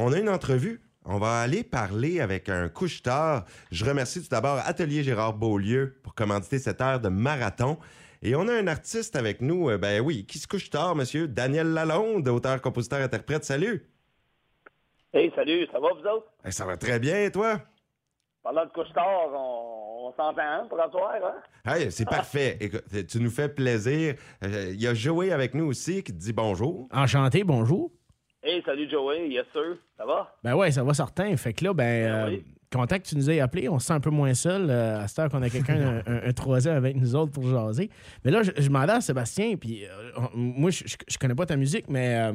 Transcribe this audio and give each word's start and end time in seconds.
on 0.00 0.12
a 0.12 0.18
une 0.18 0.28
entrevue. 0.28 0.80
On 1.04 1.18
va 1.18 1.40
aller 1.40 1.64
parler 1.64 2.20
avec 2.20 2.48
un 2.48 2.68
couche-tard. 2.68 3.44
Je 3.70 3.84
remercie 3.84 4.22
tout 4.22 4.28
d'abord 4.28 4.58
Atelier 4.64 5.02
Gérard 5.02 5.34
Beaulieu 5.34 5.96
pour 6.02 6.14
commanditer 6.14 6.58
cette 6.58 6.80
heure 6.80 7.00
de 7.00 7.08
marathon. 7.08 7.78
Et 8.22 8.34
on 8.34 8.48
a 8.48 8.52
un 8.52 8.66
artiste 8.66 9.16
avec 9.16 9.40
nous, 9.40 9.70
euh, 9.70 9.78
ben 9.78 10.00
oui, 10.02 10.26
qui 10.26 10.38
se 10.38 10.46
couche 10.46 10.68
tard, 10.68 10.94
monsieur 10.94 11.26
Daniel 11.26 11.68
Lalonde, 11.72 12.28
auteur, 12.28 12.60
compositeur, 12.60 13.00
interprète. 13.00 13.44
Salut! 13.44 13.88
Hey, 15.14 15.32
salut, 15.34 15.66
ça 15.72 15.80
va 15.80 15.88
vous 15.88 16.06
autres? 16.06 16.26
Eh, 16.44 16.50
ça 16.50 16.66
va 16.66 16.76
très 16.76 16.98
bien, 16.98 17.30
toi? 17.30 17.60
Parlant 18.42 18.66
de 18.66 18.70
couche-tard, 18.70 19.30
on, 19.32 20.08
on 20.08 20.10
s'entend 20.12 20.42
hein, 20.42 20.66
pour 20.68 20.80
un 20.80 20.90
soir, 20.90 21.14
hein? 21.24 21.72
Hey, 21.74 21.90
c'est 21.90 22.04
parfait. 22.04 22.58
Écoute, 22.60 22.84
tu 23.08 23.20
nous 23.20 23.30
fais 23.30 23.48
plaisir. 23.48 24.14
Euh, 24.44 24.70
Il 24.72 24.80
y 24.80 24.86
a 24.86 24.94
Joey 24.94 25.32
avec 25.32 25.54
nous 25.54 25.64
aussi 25.64 26.02
qui 26.02 26.12
te 26.12 26.18
dit 26.18 26.32
bonjour. 26.34 26.88
Enchanté, 26.92 27.42
bonjour. 27.42 27.90
Hey, 28.42 28.62
salut 28.64 28.88
Joey, 28.88 29.28
yes 29.28 29.44
sir, 29.52 29.76
ça 29.98 30.06
va? 30.06 30.34
Ben 30.42 30.54
ouais, 30.54 30.70
ça 30.70 30.82
va 30.82 30.94
certain. 30.94 31.36
Fait 31.36 31.52
que 31.52 31.62
là, 31.64 31.74
ben, 31.74 31.84
Ben 32.04 32.12
euh, 32.14 32.28
oui. 32.30 32.44
content 32.72 32.96
que 32.98 33.02
tu 33.04 33.14
nous 33.16 33.28
aies 33.30 33.40
appelé. 33.40 33.68
On 33.68 33.78
se 33.78 33.86
sent 33.88 33.92
un 33.92 34.00
peu 34.00 34.08
moins 34.10 34.32
seul 34.32 34.70
euh, 34.70 35.00
à 35.02 35.08
cette 35.08 35.18
heure 35.18 35.28
qu'on 35.30 35.42
a 35.42 35.50
quelqu'un, 35.50 36.02
un, 36.06 36.12
un- 36.12 36.28
un 36.28 36.32
troisième 36.32 36.74
avec 36.76 36.96
nous 36.96 37.14
autres 37.14 37.32
pour 37.32 37.44
jaser. 37.46 37.90
Mais 38.24 38.30
là, 38.30 38.42
je, 38.42 38.52
je 38.56 38.66
demandais 38.68 38.92
à 38.94 39.00
Sébastien, 39.02 39.56
puis 39.56 39.84
euh, 39.84 39.90
moi, 40.34 40.70
je, 40.70 40.84
je, 40.86 41.18
connais 41.18 41.34
pas 41.34 41.44
ta 41.44 41.56
musique, 41.56 41.88
mais 41.90 42.16
euh, 42.16 42.32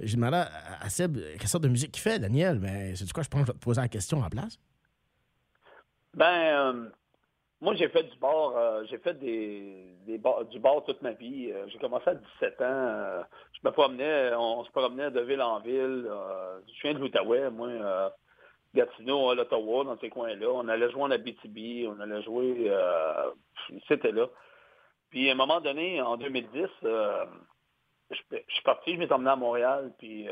je 0.00 0.16
demandais 0.16 0.36
à, 0.36 0.50
à 0.82 0.88
Seb 0.90 1.16
euh, 1.16 1.34
quelle 1.38 1.48
sorte 1.48 1.64
de 1.64 1.68
musique 1.70 1.96
il 1.96 2.00
fait, 2.00 2.18
Daniel? 2.18 2.58
Mais 2.60 2.94
c'est 2.94 3.06
du 3.06 3.12
quoi, 3.14 3.22
je 3.22 3.28
pense 3.30 3.40
que 3.40 3.46
je 3.46 3.52
vais 3.52 3.58
te 3.58 3.64
poser 3.64 3.80
la 3.80 3.88
question 3.88 4.18
en 4.20 4.28
place. 4.28 4.58
Ben, 6.14 6.26
euh, 6.26 6.88
moi 7.60 7.74
j'ai 7.74 7.88
fait 7.88 8.04
du 8.04 8.16
bar, 8.18 8.56
euh, 8.56 8.84
j'ai 8.88 8.98
fait 8.98 9.14
des, 9.14 9.94
des 10.06 10.18
bars- 10.18 10.44
du 10.44 10.58
bar 10.60 10.84
toute 10.84 11.02
ma 11.02 11.12
vie. 11.12 11.50
Euh, 11.52 11.66
j'ai 11.68 11.78
commencé 11.78 12.08
à 12.10 12.14
17 12.14 12.60
ans. 12.60 12.64
euh, 12.64 13.22
je 13.52 13.66
me 13.66 13.72
promenais, 13.72 14.32
on 14.34 14.64
se 14.64 14.70
promenait 14.70 15.10
de 15.10 15.20
ville 15.20 15.42
en 15.42 15.60
ville. 15.60 16.08
je 16.66 16.82
viens 16.82 16.94
de 16.94 16.98
l'Outaouais, 16.98 17.50
moi, 17.50 17.68
euh, 17.68 18.08
Gatineau, 18.74 19.30
à 19.30 19.34
l'Ottawa, 19.34 19.84
dans 19.84 19.98
ces 19.98 20.10
coins-là. 20.10 20.48
On 20.52 20.68
allait 20.68 20.90
jouer 20.90 21.02
en 21.02 21.10
Abitibi, 21.10 21.86
on 21.88 21.98
allait 22.00 22.22
jouer, 22.22 22.70
c'était 23.88 24.12
là. 24.12 24.26
Puis 25.10 25.28
à 25.28 25.32
un 25.32 25.36
moment 25.36 25.60
donné, 25.60 26.00
en 26.02 26.16
2010, 26.18 26.66
euh, 26.84 27.24
je, 28.10 28.16
je 28.30 28.54
suis 28.54 28.62
parti, 28.62 28.94
je 28.94 28.98
m'étais 28.98 29.12
emmené 29.14 29.30
à 29.30 29.36
Montréal. 29.36 29.92
Puis 29.98 30.28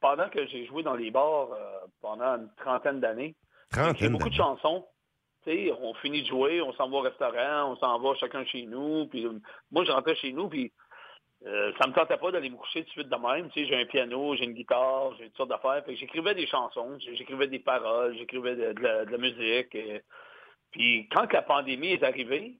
pendant 0.00 0.28
que 0.28 0.46
j'ai 0.46 0.64
joué 0.66 0.82
dans 0.82 0.94
les 0.94 1.10
bars 1.10 1.48
pendant 2.00 2.36
une 2.36 2.48
trentaine 2.56 3.00
d'années, 3.00 3.34
j'ai 3.98 4.08
beaucoup 4.08 4.28
de 4.30 4.34
chansons. 4.34 4.86
On 5.46 5.94
finit 5.94 6.22
de 6.22 6.26
jouer, 6.26 6.60
on 6.60 6.72
s'en 6.74 6.88
va 6.90 6.98
au 6.98 7.00
restaurant, 7.00 7.72
on 7.72 7.76
s'en 7.76 7.98
va 7.98 8.14
chacun 8.16 8.44
chez 8.44 8.62
nous. 8.66 9.06
Puis 9.06 9.26
euh, 9.26 9.32
moi, 9.70 9.84
je 9.84 9.92
rentrais 9.92 10.16
chez 10.16 10.32
nous, 10.32 10.48
puis 10.48 10.72
euh, 11.46 11.72
ça 11.80 11.88
me 11.88 11.94
tentait 11.94 12.18
pas 12.18 12.30
d'aller 12.30 12.50
me 12.50 12.56
coucher 12.56 12.80
tout 12.82 12.88
de 12.88 12.92
suite 12.92 13.08
de 13.08 13.16
même. 13.16 13.50
J'ai 13.54 13.74
un 13.74 13.86
piano, 13.86 14.34
j'ai 14.36 14.44
une 14.44 14.52
guitare, 14.52 15.14
j'ai 15.16 15.26
toutes 15.26 15.36
sortes 15.38 15.50
d'affaires. 15.50 15.82
J'écrivais 15.88 16.34
des 16.34 16.46
chansons, 16.46 16.98
j'écrivais 16.98 17.46
des 17.48 17.58
paroles, 17.60 18.16
j'écrivais 18.18 18.54
de, 18.56 18.82
la, 18.82 19.18
musique. 19.18 19.74
et- 19.74 20.02
Puis 20.72 21.08
quand 21.10 21.32
la 21.32 21.42
pandémie 21.42 21.92
est 21.92 22.02
arrivée, 22.02 22.58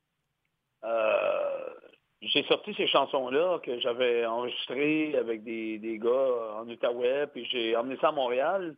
euh, 0.84 1.75
j'ai 2.22 2.42
sorti 2.44 2.75
ces 2.75 2.87
chansons-là 2.87 3.59
que 3.61 3.78
j'avais 3.81 4.25
enregistrées 4.25 5.15
avec 5.17 5.42
des, 5.44 5.98
gars 6.00 6.59
en 6.59 6.69
Outaouais, 6.69 7.27
puis 7.28 7.44
j'ai 7.47 7.77
emmené 7.77 7.97
ça 8.00 8.09
à 8.09 8.12
Montréal. 8.12 8.77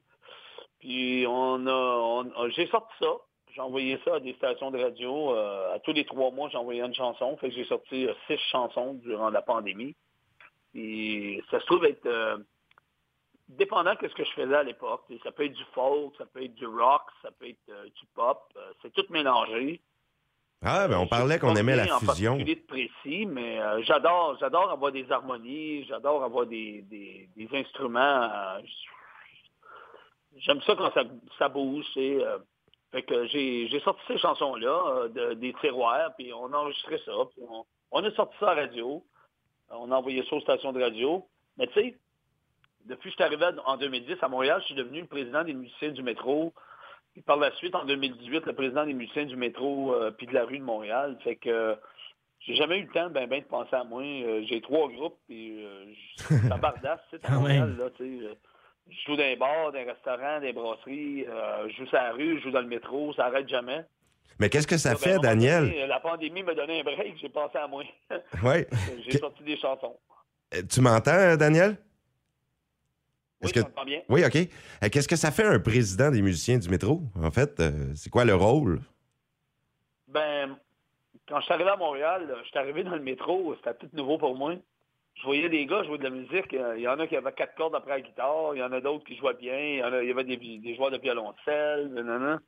Puis 0.80 1.24
on 1.28 1.64
a, 1.68 1.72
on- 2.34 2.48
j'ai 2.50 2.66
sorti 2.66 2.92
ça. 3.00 3.12
J'ai 3.54 3.60
envoyé 3.60 4.00
ça 4.04 4.14
à 4.14 4.20
des 4.20 4.32
stations 4.34 4.70
de 4.70 4.82
radio. 4.82 5.34
euh, 5.34 5.74
à 5.74 5.78
tous 5.80 5.92
les 5.92 6.06
trois 6.06 6.30
mois, 6.30 6.48
j'envoyais 6.50 6.80
une 6.82 6.94
chanson. 6.94 7.36
Fait 7.36 7.50
que 7.50 7.54
j'ai 7.54 7.66
sorti 7.66 8.06
euh, 8.06 8.14
six 8.26 8.38
chansons 8.50 8.94
durant 8.94 9.28
la 9.28 9.42
pandémie. 9.42 9.94
Et 10.74 11.42
ça 11.50 11.60
se 11.60 11.66
trouve 11.66 11.84
être 11.84 12.06
euh, 12.06 12.38
dépendant 13.48 13.92
de 14.00 14.08
ce 14.08 14.14
que 14.14 14.24
je 14.24 14.30
faisais 14.30 14.54
à 14.54 14.62
l'époque. 14.62 15.04
Ça 15.22 15.32
peut 15.32 15.44
être 15.44 15.52
du 15.52 15.64
folk, 15.74 16.14
ça 16.16 16.24
peut 16.24 16.42
être 16.42 16.54
du 16.54 16.66
rock, 16.66 17.02
ça 17.20 17.30
peut 17.38 17.48
être 17.48 17.92
du 17.94 18.06
pop. 18.14 18.40
c'est 18.80 18.92
tout 18.94 19.04
mélangé. 19.10 19.82
Ah, 20.64 20.88
ben 20.88 20.98
on 21.00 21.04
Je 21.04 21.10
parlait 21.10 21.38
qu'on 21.38 21.56
aimait 21.56 21.76
la 21.76 21.98
fusion. 21.98 22.36
de 22.36 22.54
précis, 22.66 23.26
mais 23.26 23.58
j'adore, 23.82 24.38
j'adore 24.38 24.70
avoir 24.70 24.92
des 24.92 25.10
harmonies, 25.10 25.84
j'adore 25.86 26.22
avoir 26.22 26.46
des, 26.46 26.82
des, 26.82 27.28
des 27.36 27.48
instruments. 27.58 28.30
J'aime 30.36 30.62
ça 30.62 30.74
quand 30.76 30.94
ça, 30.94 31.02
ça 31.38 31.48
bouge. 31.48 31.84
c'est, 31.92 32.18
fait 32.92 33.02
que 33.02 33.26
j'ai, 33.26 33.68
j'ai 33.68 33.80
sorti 33.80 34.00
ces 34.06 34.18
chansons-là 34.18 34.84
euh, 34.86 35.08
de- 35.08 35.34
des 35.34 35.52
tiroirs, 35.54 36.14
puis 36.16 36.32
on 36.32 36.52
a 36.52 36.56
enregistré 36.58 36.98
ça, 37.04 37.12
puis 37.34 37.42
on, 37.48 37.64
on 37.90 38.04
a 38.04 38.10
sorti 38.12 38.36
ça 38.38 38.50
à 38.50 38.54
la 38.54 38.62
radio. 38.62 39.02
On 39.70 39.90
a 39.90 39.96
envoyé 39.96 40.22
ça 40.28 40.36
aux 40.36 40.40
stations 40.40 40.72
de 40.72 40.82
radio. 40.82 41.26
Mais 41.56 41.66
tu 41.68 41.74
sais, 41.74 41.96
depuis 42.84 43.10
que 43.10 43.10
je 43.10 43.14
suis 43.14 43.24
arrivé 43.24 43.46
en 43.64 43.76
2010 43.76 44.16
à 44.22 44.28
Montréal, 44.28 44.60
je 44.60 44.66
suis 44.66 44.74
devenu 44.74 45.00
le 45.00 45.06
président 45.06 45.42
des 45.44 45.54
musiciens 45.54 45.90
du 45.90 46.02
métro. 46.02 46.52
Puis 47.14 47.22
par 47.22 47.36
la 47.36 47.50
suite, 47.56 47.74
en 47.74 47.84
2018, 47.84 48.44
le 48.46 48.52
président 48.54 48.84
des 48.86 48.94
musiciens 48.94 49.24
du 49.26 49.36
métro 49.36 49.94
euh, 49.94 50.10
puis 50.10 50.26
de 50.26 50.34
la 50.34 50.44
rue 50.44 50.58
de 50.58 50.64
Montréal. 50.64 51.16
Fait 51.24 51.36
que 51.36 51.48
euh, 51.50 51.74
j'ai 52.40 52.54
jamais 52.54 52.78
eu 52.78 52.82
le 52.86 52.92
temps 52.92 53.08
ben, 53.10 53.26
ben, 53.28 53.40
de 53.40 53.46
penser 53.46 53.74
à 53.76 53.84
moi. 53.84 54.02
Euh, 54.02 54.42
j'ai 54.48 54.60
trois 54.60 54.88
groupes 54.88 55.16
puis 55.26 55.62
je- 55.62 56.48
ça 56.48 56.56
bardasse, 56.56 57.00
tu 57.10 57.16
sais, 57.18 57.26
à 57.26 57.30
Montréal, 57.32 57.76
là, 57.78 57.90
tu 57.96 58.20
sais. 58.20 58.38
Je 58.90 58.96
joue 59.06 59.16
dans 59.16 59.22
les 59.22 59.36
bars, 59.36 59.72
dans 59.72 59.78
les 59.78 59.84
restaurants, 59.90 60.36
dans 60.38 60.40
les 60.40 60.52
brasseries, 60.52 61.26
euh, 61.26 61.68
je 61.68 61.76
joue 61.76 61.86
sur 61.86 61.96
la 61.96 62.12
rue, 62.12 62.38
je 62.38 62.44
joue 62.44 62.50
dans 62.50 62.60
le 62.60 62.66
métro, 62.66 63.12
ça 63.14 63.26
arrête 63.26 63.48
jamais. 63.48 63.84
Mais 64.38 64.50
qu'est-ce 64.50 64.66
que 64.66 64.76
ça 64.76 64.90
ben, 64.92 64.98
fait, 64.98 65.18
Daniel? 65.18 65.64
donné, 65.64 65.86
la 65.86 66.00
pandémie 66.00 66.42
m'a 66.42 66.54
donné 66.54 66.80
un 66.80 66.84
break, 66.84 67.16
j'ai 67.20 67.28
pensé 67.28 67.58
à 67.58 67.66
moi. 67.66 67.84
Oui. 68.42 68.64
j'ai 69.06 69.18
sorti 69.18 69.42
des 69.44 69.56
chansons. 69.56 69.96
Euh, 70.54 70.62
Tu 70.68 70.80
m'entends, 70.80 71.12
euh, 71.12 71.36
Daniel? 71.36 71.76
Oui, 73.42 73.50
que- 73.50 73.60
je 73.60 73.84
bien. 73.84 74.02
Oui, 74.08 74.24
OK. 74.24 74.90
Qu'est-ce 74.90 75.08
que 75.08 75.16
ça 75.16 75.30
fait 75.30 75.44
un 75.44 75.58
président 75.58 76.10
des 76.10 76.22
musiciens 76.22 76.58
du 76.58 76.68
métro? 76.68 77.02
En 77.20 77.30
fait, 77.30 77.60
c'est 77.96 78.10
quoi 78.10 78.24
le 78.24 78.34
rôle? 78.34 78.80
Ben, 80.06 80.56
quand 81.26 81.40
je 81.40 81.44
suis 81.44 81.54
arrivé 81.54 81.70
à 81.70 81.76
Montréal, 81.76 82.32
je 82.42 82.48
suis 82.48 82.58
arrivé 82.58 82.84
dans 82.84 82.94
le 82.94 83.02
métro, 83.02 83.54
c'était 83.56 83.74
tout 83.74 83.88
nouveau 83.94 84.18
pour 84.18 84.36
moi. 84.36 84.54
Je 85.14 85.24
voyais 85.24 85.48
des 85.48 85.66
gars 85.66 85.84
jouer 85.84 85.98
de 85.98 86.04
la 86.04 86.10
musique. 86.10 86.52
Il 86.52 86.80
y 86.80 86.88
en 86.88 86.98
a 86.98 87.06
qui 87.06 87.16
avaient 87.16 87.32
quatre 87.32 87.54
cordes 87.54 87.74
après 87.74 87.90
la 87.92 88.00
guitare, 88.00 88.54
il 88.54 88.58
y 88.58 88.62
en 88.62 88.72
a 88.72 88.80
d'autres 88.80 89.04
qui 89.04 89.16
jouaient 89.16 89.34
bien, 89.34 89.58
il 89.58 89.76
y, 89.78 89.84
en 89.84 89.92
a- 89.92 90.02
il 90.02 90.08
y 90.08 90.10
avait 90.10 90.24
des, 90.24 90.36
des 90.36 90.74
joueurs 90.74 90.90
de 90.90 90.98
violoncelle, 90.98 91.88
nanana. 91.88 92.40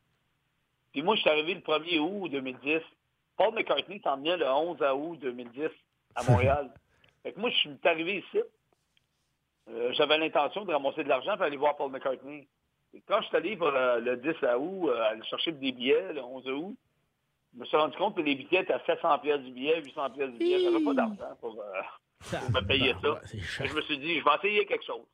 Puis 0.93 1.03
moi, 1.03 1.15
je 1.17 1.21
suis 1.21 1.31
arrivé 1.31 1.55
le 1.55 1.61
1er 1.61 1.99
août 2.01 2.29
2010. 2.31 2.81
Paul 3.37 3.53
McCartney 3.55 4.01
s'en 4.03 4.17
venait 4.17 4.37
le 4.37 4.47
11 4.49 4.79
août 4.95 5.19
2010 5.21 5.69
à 6.15 6.23
Montréal. 6.31 6.71
fait 7.23 7.33
que 7.33 7.41
moi, 7.41 7.51
je 7.51 7.57
suis 7.57 7.71
arrivé 7.85 8.19
ici. 8.19 8.41
Euh, 9.71 9.93
J'avais 9.95 10.19
l'intention 10.19 10.65
de 10.65 10.73
ramasser 10.73 11.05
de 11.05 11.09
l'argent 11.09 11.35
pour 11.37 11.43
aller 11.47 11.57
voir 11.57 11.77
Paul 11.77 11.91
McCartney. 11.91 12.47
Et 12.95 13.03
quand 13.09 13.21
je 13.23 13.27
suis 13.29 13.37
allé 13.37 13.57
pour 13.57 13.69
euh, 13.69 13.99
le 13.99 14.17
10 14.17 14.29
août, 14.59 14.89
euh, 14.89 15.03
aller 15.11 15.23
chercher 15.25 15.53
des 15.53 15.73
billets 15.73 16.13
le 16.13 16.23
11 16.23 16.49
août, 16.49 16.77
je 17.55 17.61
me 17.61 17.65
suis 17.67 17.77
rendu 17.77 17.97
compte 17.97 18.15
que 18.17 18.21
les 18.21 18.35
billets 18.37 18.63
étaient 18.63 18.73
à 18.73 18.81
700 18.87 19.19
pièces 19.19 19.41
du 19.41 19.51
billet, 19.53 19.83
800 19.85 20.11
pièces 20.11 20.31
du 20.31 20.39
billet. 20.39 20.61
J'avais 20.61 20.85
pas 20.85 20.95
d'argent 20.95 21.37
pour, 21.41 21.61
euh, 21.61 21.81
pour 22.31 22.51
me 22.51 22.67
payer 22.67 22.95
ça. 23.03 23.21
Je 23.67 23.75
me 23.75 23.83
suis 23.83 23.99
dit, 23.99 24.19
je 24.21 24.25
vais 24.25 24.31
essayer 24.37 24.67
quelque 24.67 24.85
chose. 24.85 25.05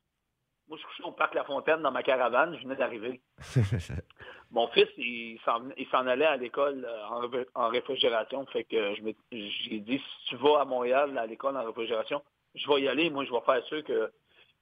Moi, 0.67 0.77
je 0.81 0.85
couchais 0.87 1.03
au 1.03 1.11
parc 1.11 1.33
La 1.35 1.43
Fontaine 1.43 1.81
dans 1.81 1.91
ma 1.91 2.01
caravane, 2.03 2.55
je 2.57 2.63
venais 2.63 2.75
d'arriver. 2.77 3.19
Mon 4.51 4.67
fils, 4.69 4.87
il 4.97 5.39
s'en 5.45 6.07
allait 6.07 6.25
à 6.25 6.37
l'école 6.37 6.85
euh, 6.85 7.05
en, 7.07 7.27
ré- 7.27 7.47
en 7.55 7.67
réfrigération. 7.69 8.45
Fait 8.47 8.63
que 8.63 8.95
j'ai 9.31 9.79
dit, 9.79 9.97
si 9.99 10.25
tu 10.29 10.35
vas 10.37 10.61
à 10.61 10.65
Montréal 10.65 11.17
à 11.17 11.25
l'école 11.25 11.57
en 11.57 11.63
réfrigération, 11.65 12.21
je 12.55 12.67
vais 12.69 12.81
y 12.81 12.87
aller. 12.87 13.09
Moi, 13.09 13.25
je 13.25 13.31
vais 13.31 13.41
faire 13.41 13.63
sûr 13.65 13.83
que, 13.83 14.11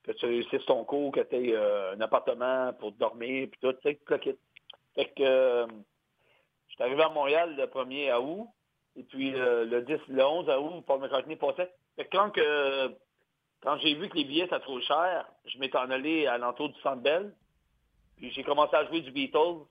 que 0.04 0.12
tu 0.14 0.26
réussisses 0.26 0.66
ton 0.66 0.84
cours, 0.84 1.12
que 1.12 1.22
tu 1.22 1.36
aies 1.52 1.56
un 1.58 2.00
appartement 2.02 2.74
pour 2.74 2.92
dormir, 2.94 3.48
puis 3.52 3.60
tout, 3.62 3.74
tu 3.74 3.80
sais. 3.84 4.00
Fait 4.96 5.06
que 5.16 5.22
euh, 5.24 5.68
je 6.68 6.74
suis 6.74 6.84
arrivé 6.84 7.04
à 7.04 7.10
Montréal 7.10 7.56
le 7.56 7.66
1er 7.66 8.16
août, 8.20 8.48
et 8.96 9.04
puis 9.04 9.34
euh, 9.36 9.66
le 9.66 9.82
10, 9.84 9.98
le 10.08 10.24
11 10.26 10.50
août, 10.50 10.84
Paul 10.88 11.02
McCartney 11.02 11.36
passait. 11.36 11.72
Fait 12.00 12.06
que 12.06 12.16
quand, 12.16 12.30
que, 12.30 12.96
quand 13.62 13.78
j'ai 13.80 13.94
vu 13.94 14.08
que 14.08 14.16
les 14.16 14.24
billets 14.24 14.46
étaient 14.46 14.60
trop 14.62 14.80
chers, 14.80 15.30
je 15.44 15.60
m'étais 15.60 15.78
en 15.78 15.92
allé 15.92 16.28
à 16.28 16.38
l'entour 16.38 16.70
du 16.70 16.80
Centre 16.80 17.02
Bell, 17.02 17.34
puis 18.16 18.32
j'ai 18.32 18.44
commencé 18.46 18.74
à 18.74 18.86
jouer 18.86 19.02
du 19.02 19.12
Beatles, 19.12 19.66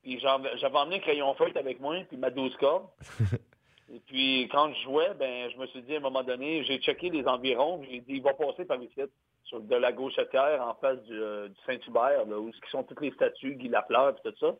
puis 0.00 0.20
j'avais 0.20 0.78
emmené 0.78 0.96
un 0.96 1.00
crayon 1.00 1.34
feutre 1.34 1.56
avec 1.56 1.80
moi, 1.80 1.96
puis 2.06 2.18
ma 2.18 2.30
12 2.30 2.56
cordes. 2.58 2.86
Et 3.92 3.98
puis 3.98 4.48
quand 4.52 4.72
je 4.74 4.82
jouais, 4.82 5.12
ben 5.14 5.50
je 5.50 5.58
me 5.58 5.66
suis 5.66 5.82
dit 5.82 5.94
à 5.94 5.96
un 5.96 6.02
moment 6.02 6.22
donné, 6.22 6.62
j'ai 6.62 6.78
checké 6.78 7.10
les 7.10 7.26
environs, 7.26 7.82
j'ai 7.82 7.98
dit 7.98 8.14
il 8.14 8.22
va 8.22 8.34
passer 8.34 8.64
par 8.64 8.80
ici, 8.80 9.00
sur 9.42 9.60
de 9.60 9.74
la 9.74 9.90
gauchetière 9.90 10.62
en 10.62 10.74
face 10.74 11.02
du, 11.02 11.20
euh, 11.20 11.48
du 11.48 11.60
Saint-Hubert, 11.66 12.26
là, 12.26 12.38
où 12.38 12.52
sont 12.70 12.84
toutes 12.84 13.00
les 13.00 13.10
statues, 13.10 13.56
Guy 13.56 13.68
Lafleur, 13.68 14.14
puis 14.14 14.30
tout 14.30 14.38
ça. 14.38 14.54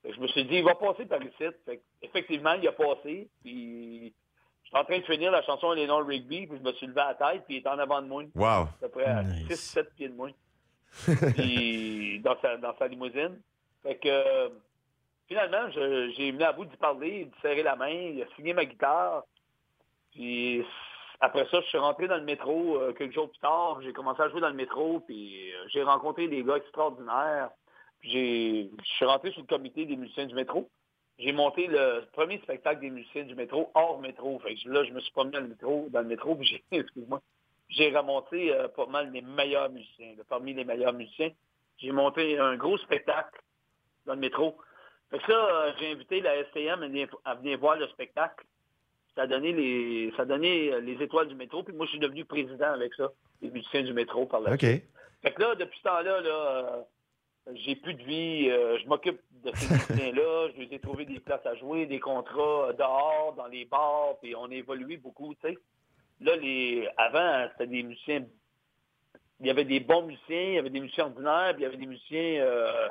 Fait 0.00 0.08
que 0.08 0.14
je 0.14 0.20
me 0.22 0.28
suis 0.28 0.44
dit, 0.46 0.56
il 0.56 0.64
va 0.64 0.74
passer 0.74 1.04
par 1.04 1.22
ici. 1.22 1.44
Fait 1.66 1.76
que, 1.76 1.82
effectivement, 2.00 2.54
il 2.54 2.66
a 2.66 2.72
passé, 2.72 3.28
puis 3.42 4.14
j'étais 4.68 4.78
en 4.78 4.84
train 4.84 4.98
de 4.98 5.04
finir 5.04 5.30
la 5.32 5.42
chanson 5.42 5.72
Eleanor 5.72 6.06
Rigby, 6.06 6.46
puis 6.46 6.58
je 6.58 6.62
me 6.62 6.72
suis 6.74 6.86
levé 6.86 7.00
à 7.00 7.08
la 7.08 7.14
tête, 7.14 7.44
puis 7.46 7.56
il 7.56 7.62
est 7.62 7.68
en 7.68 7.78
avant 7.78 8.00
de 8.02 8.06
moi, 8.06 8.22
Wow. 8.34 8.44
à 8.44 8.68
peu 8.80 8.88
près 8.88 9.04
à 9.04 9.22
Nice. 9.22 9.48
6-7 9.48 9.94
pieds 9.96 10.08
de 10.08 10.14
moi. 10.14 10.28
puis 11.36 12.20
dans 12.20 12.36
sa, 12.40 12.56
dans 12.56 12.76
sa 12.78 12.88
limousine. 12.88 13.40
Fait 13.82 13.96
que 13.96 14.50
finalement, 15.26 15.70
je- 15.70 16.10
j'ai 16.16 16.30
venu 16.32 16.42
à 16.44 16.52
bout 16.52 16.64
d'y 16.64 16.76
parler, 16.76 17.26
de 17.26 17.30
serrer 17.42 17.62
la 17.62 17.76
main, 17.76 17.88
il 17.90 18.22
a 18.22 18.26
signé 18.36 18.52
ma 18.54 18.64
guitare. 18.64 19.24
Puis 20.12 20.64
après 21.20 21.46
ça, 21.50 21.60
je 21.60 21.66
suis 21.66 21.78
rentré 21.78 22.08
dans 22.08 22.16
le 22.16 22.24
métro 22.24 22.76
euh, 22.76 22.92
quelques 22.92 23.14
jours 23.14 23.30
plus 23.30 23.38
tard. 23.40 23.80
J'ai 23.82 23.92
commencé 23.92 24.22
à 24.22 24.28
jouer 24.30 24.40
dans 24.40 24.48
le 24.48 24.54
métro, 24.54 25.00
puis 25.00 25.52
euh, 25.52 25.64
j'ai 25.68 25.82
rencontré 25.82 26.28
des 26.28 26.42
gars 26.42 26.56
extraordinaires. 26.56 27.50
Puis 28.00 28.70
je 28.82 28.90
suis 28.92 29.04
rentré 29.04 29.30
sur 29.32 29.40
le 29.42 29.46
comité 29.46 29.84
des 29.84 29.96
musiciens 29.96 30.26
du 30.26 30.34
métro. 30.34 30.68
J'ai 31.18 31.32
monté 31.32 31.66
le 31.66 32.04
premier 32.12 32.38
spectacle 32.38 32.80
des 32.80 32.90
musiciens 32.90 33.24
du 33.24 33.34
métro 33.34 33.70
hors 33.74 34.00
métro. 34.00 34.38
Fait 34.40 34.54
que 34.54 34.68
là, 34.68 34.84
je 34.84 34.92
me 34.92 35.00
suis 35.00 35.12
promené 35.12 35.32
dans 35.36 35.42
le 35.42 35.48
métro, 35.48 35.86
dans 35.90 36.00
le 36.00 36.06
métro, 36.06 36.34
puis 36.36 36.46
j'ai, 36.46 36.78
excuse-moi, 36.78 37.20
j'ai 37.68 37.94
remonté 37.96 38.52
euh, 38.52 38.68
pas 38.68 38.86
mal 38.86 39.10
les 39.12 39.22
meilleurs 39.22 39.70
musiciens, 39.70 40.14
parmi 40.28 40.54
les 40.54 40.64
meilleurs 40.64 40.92
musiciens. 40.92 41.30
J'ai 41.78 41.92
monté 41.92 42.38
un 42.38 42.56
gros 42.56 42.78
spectacle 42.78 43.40
dans 44.06 44.14
le 44.14 44.20
métro. 44.20 44.56
Fait 45.10 45.18
que 45.18 45.30
là, 45.30 45.74
j'ai 45.78 45.92
invité 45.92 46.20
la 46.20 46.44
STM 46.44 46.82
à 47.24 47.34
venir 47.34 47.58
voir 47.58 47.76
le 47.76 47.88
spectacle 47.88 48.44
ça 49.18 49.24
a 49.24 49.26
donné 49.26 49.52
les, 49.52 50.12
ça 50.16 50.24
donné 50.24 50.80
les 50.80 51.02
étoiles 51.02 51.26
du 51.26 51.34
métro. 51.34 51.64
Puis 51.64 51.74
moi, 51.74 51.86
je 51.86 51.90
suis 51.90 51.98
devenu 51.98 52.24
président 52.24 52.72
avec 52.72 52.94
ça, 52.94 53.10
les 53.42 53.50
musiciens 53.50 53.82
du 53.82 53.92
métro 53.92 54.26
par 54.26 54.40
là. 54.40 54.52
OK. 54.52 54.60
Fait 54.60 55.32
que 55.34 55.42
là, 55.42 55.56
depuis 55.56 55.76
ce 55.78 55.82
temps-là, 55.82 56.20
là, 56.20 56.30
euh, 56.30 56.82
j'ai 57.54 57.76
plus 57.76 57.94
de 57.94 58.02
vie. 58.02 58.48
Euh, 58.50 58.78
je 58.78 58.86
m'occupe 58.86 59.20
de 59.44 59.52
ces 59.54 59.72
musiciens-là. 59.72 60.48
Je 60.54 60.62
les 60.62 60.74
ai 60.74 60.78
trouvé 60.78 61.04
des 61.04 61.20
places 61.20 61.44
à 61.46 61.54
jouer, 61.54 61.86
des 61.86 62.00
contrats 62.00 62.72
dehors, 62.72 63.34
dans 63.36 63.46
les 63.46 63.64
bars, 63.64 64.16
puis 64.20 64.34
on 64.34 64.50
a 64.50 64.54
évolué 64.54 64.96
beaucoup, 64.96 65.34
tu 65.34 65.48
sais. 65.48 65.58
Là, 66.20 66.36
les, 66.36 66.88
avant, 66.96 67.48
c'était 67.52 67.68
des 67.68 67.82
musiciens. 67.82 68.24
Il 69.40 69.46
y 69.46 69.50
avait 69.50 69.64
des 69.64 69.80
bons 69.80 70.02
musiciens, 70.02 70.42
il 70.42 70.54
y 70.54 70.58
avait 70.58 70.70
des 70.70 70.80
musiciens 70.80 71.04
ordinaires, 71.04 71.52
puis 71.54 71.62
il 71.62 71.62
y 71.62 71.66
avait 71.66 71.76
des 71.76 71.86
musiciens 71.86 72.40
euh, 72.40 72.88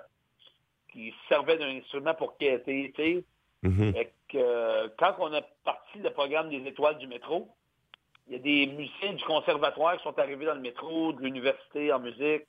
qui 0.94 1.14
servaient 1.28 1.58
d'un 1.58 1.76
instrument 1.76 2.14
pour 2.14 2.38
quêter, 2.38 2.94
tu 2.96 3.04
sais. 3.04 3.24
Mhm. 3.64 3.94
que, 4.30 4.88
quand 4.98 5.16
on 5.20 5.34
a 5.34 5.42
parti 5.66 5.98
le 5.98 6.12
programme 6.12 6.50
des 6.50 6.66
étoiles 6.70 7.00
du 7.00 7.08
métro, 7.08 7.50
il 8.28 8.34
y 8.34 8.36
a 8.36 8.40
des 8.40 8.68
musiciens 8.68 9.14
du 9.14 9.24
conservatoire 9.24 9.98
qui 9.98 10.04
sont 10.04 10.18
arrivés 10.20 10.46
dans 10.46 10.54
le 10.54 10.62
métro, 10.62 11.12
de 11.14 11.22
l'université 11.22 11.92
en 11.92 12.00
musique. 12.00 12.44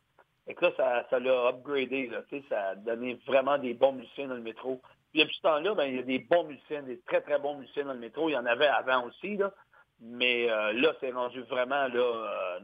Et 0.48 0.54
que 0.54 0.64
là, 0.64 1.04
ça, 1.10 1.18
l'a 1.20 1.48
upgradé. 1.48 2.10
ça 2.48 2.68
a 2.68 2.74
donné 2.74 3.18
vraiment 3.26 3.58
des 3.58 3.74
bons 3.74 3.92
musiciens 3.92 4.28
dans 4.28 4.34
le 4.34 4.40
métro. 4.40 4.80
Puis 5.12 5.20
depuis 5.20 5.36
ce 5.36 5.42
temps-là, 5.42 5.74
ben, 5.74 5.84
il 5.84 5.96
y 5.96 5.98
a 5.98 6.02
des 6.02 6.18
bons 6.18 6.44
musiciens, 6.44 6.82
des 6.82 6.98
très, 7.00 7.20
très 7.20 7.38
bons 7.38 7.56
musiciens 7.56 7.84
dans 7.84 7.92
le 7.92 7.98
métro. 7.98 8.28
Il 8.28 8.32
y 8.32 8.36
en 8.36 8.46
avait 8.46 8.66
avant 8.66 9.04
aussi. 9.04 9.36
Là. 9.36 9.52
Mais 10.00 10.50
euh, 10.50 10.72
là, 10.72 10.94
c'est 11.00 11.12
rendu 11.12 11.42
vraiment, 11.42 11.86
là, 11.88 11.98
euh, 11.98 12.60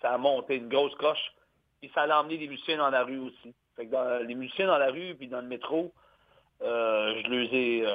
ça 0.00 0.12
a 0.12 0.18
monté 0.18 0.56
une 0.56 0.68
grosse 0.68 0.94
coche. 0.94 1.32
Puis 1.80 1.90
ça 1.92 2.02
a 2.02 2.20
emmené 2.20 2.38
des 2.38 2.48
musiciens 2.48 2.78
dans 2.78 2.90
la 2.90 3.02
rue 3.02 3.18
aussi. 3.18 3.54
Dans, 3.90 4.24
les 4.24 4.34
musiciens 4.34 4.68
dans 4.68 4.78
la 4.78 4.90
rue, 4.90 5.14
puis 5.16 5.28
dans 5.28 5.40
le 5.40 5.48
métro, 5.48 5.92
euh, 6.62 7.20
je 7.22 7.30
les 7.30 7.56
ai. 7.56 7.86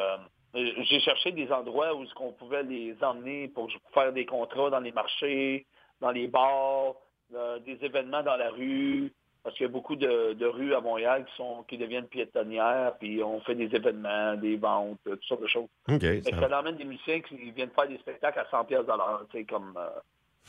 J'ai 0.54 1.00
cherché 1.00 1.32
des 1.32 1.50
endroits 1.50 1.96
où 1.96 2.06
on 2.20 2.34
pouvait 2.34 2.64
les 2.64 2.96
emmener 3.02 3.48
pour 3.48 3.70
faire 3.94 4.12
des 4.12 4.26
contrats 4.26 4.70
dans 4.70 4.82
les 4.82 4.92
marchés, 4.92 5.66
dans 6.02 6.12
les 6.12 6.28
bars, 6.28 6.94
euh, 7.36 7.60
des 7.60 7.78
événements 7.84 8.24
dans 8.24 8.36
la 8.36 8.50
rue, 8.50 9.12
parce 9.44 9.56
qu'il 9.56 9.66
y 9.66 9.70
a 9.70 9.72
beaucoup 9.72 9.96
de, 9.96 10.46
rues 10.46 10.74
à 10.74 10.82
Montréal 10.82 11.26
qui 11.26 11.36
sont 11.36 11.64
qui 11.68 11.78
deviennent 11.78 12.08
piétonnières, 12.08 12.94
puis 13.00 13.24
on 13.24 13.42
fait 13.42 13.56
des 13.56 13.74
événements, 13.76 14.36
des 14.36 14.58
ventes, 14.58 15.00
toutes 15.06 15.24
sortes 15.24 15.42
de 15.42 15.48
choses. 15.48 15.68
ça... 15.88 16.60
emmène 16.60 16.76
des 16.76 16.86
musiciens 16.86 17.22
qui 17.22 17.52
viennent 17.52 17.72
faire 17.72 17.88
des 17.88 17.98
spectacles 17.98 18.40
à 18.40 18.48
100 18.50 18.66
pièces 18.66 18.86
l'heure, 18.86 19.26
tu 19.32 19.40
sais, 19.40 19.46
comme 19.46 19.78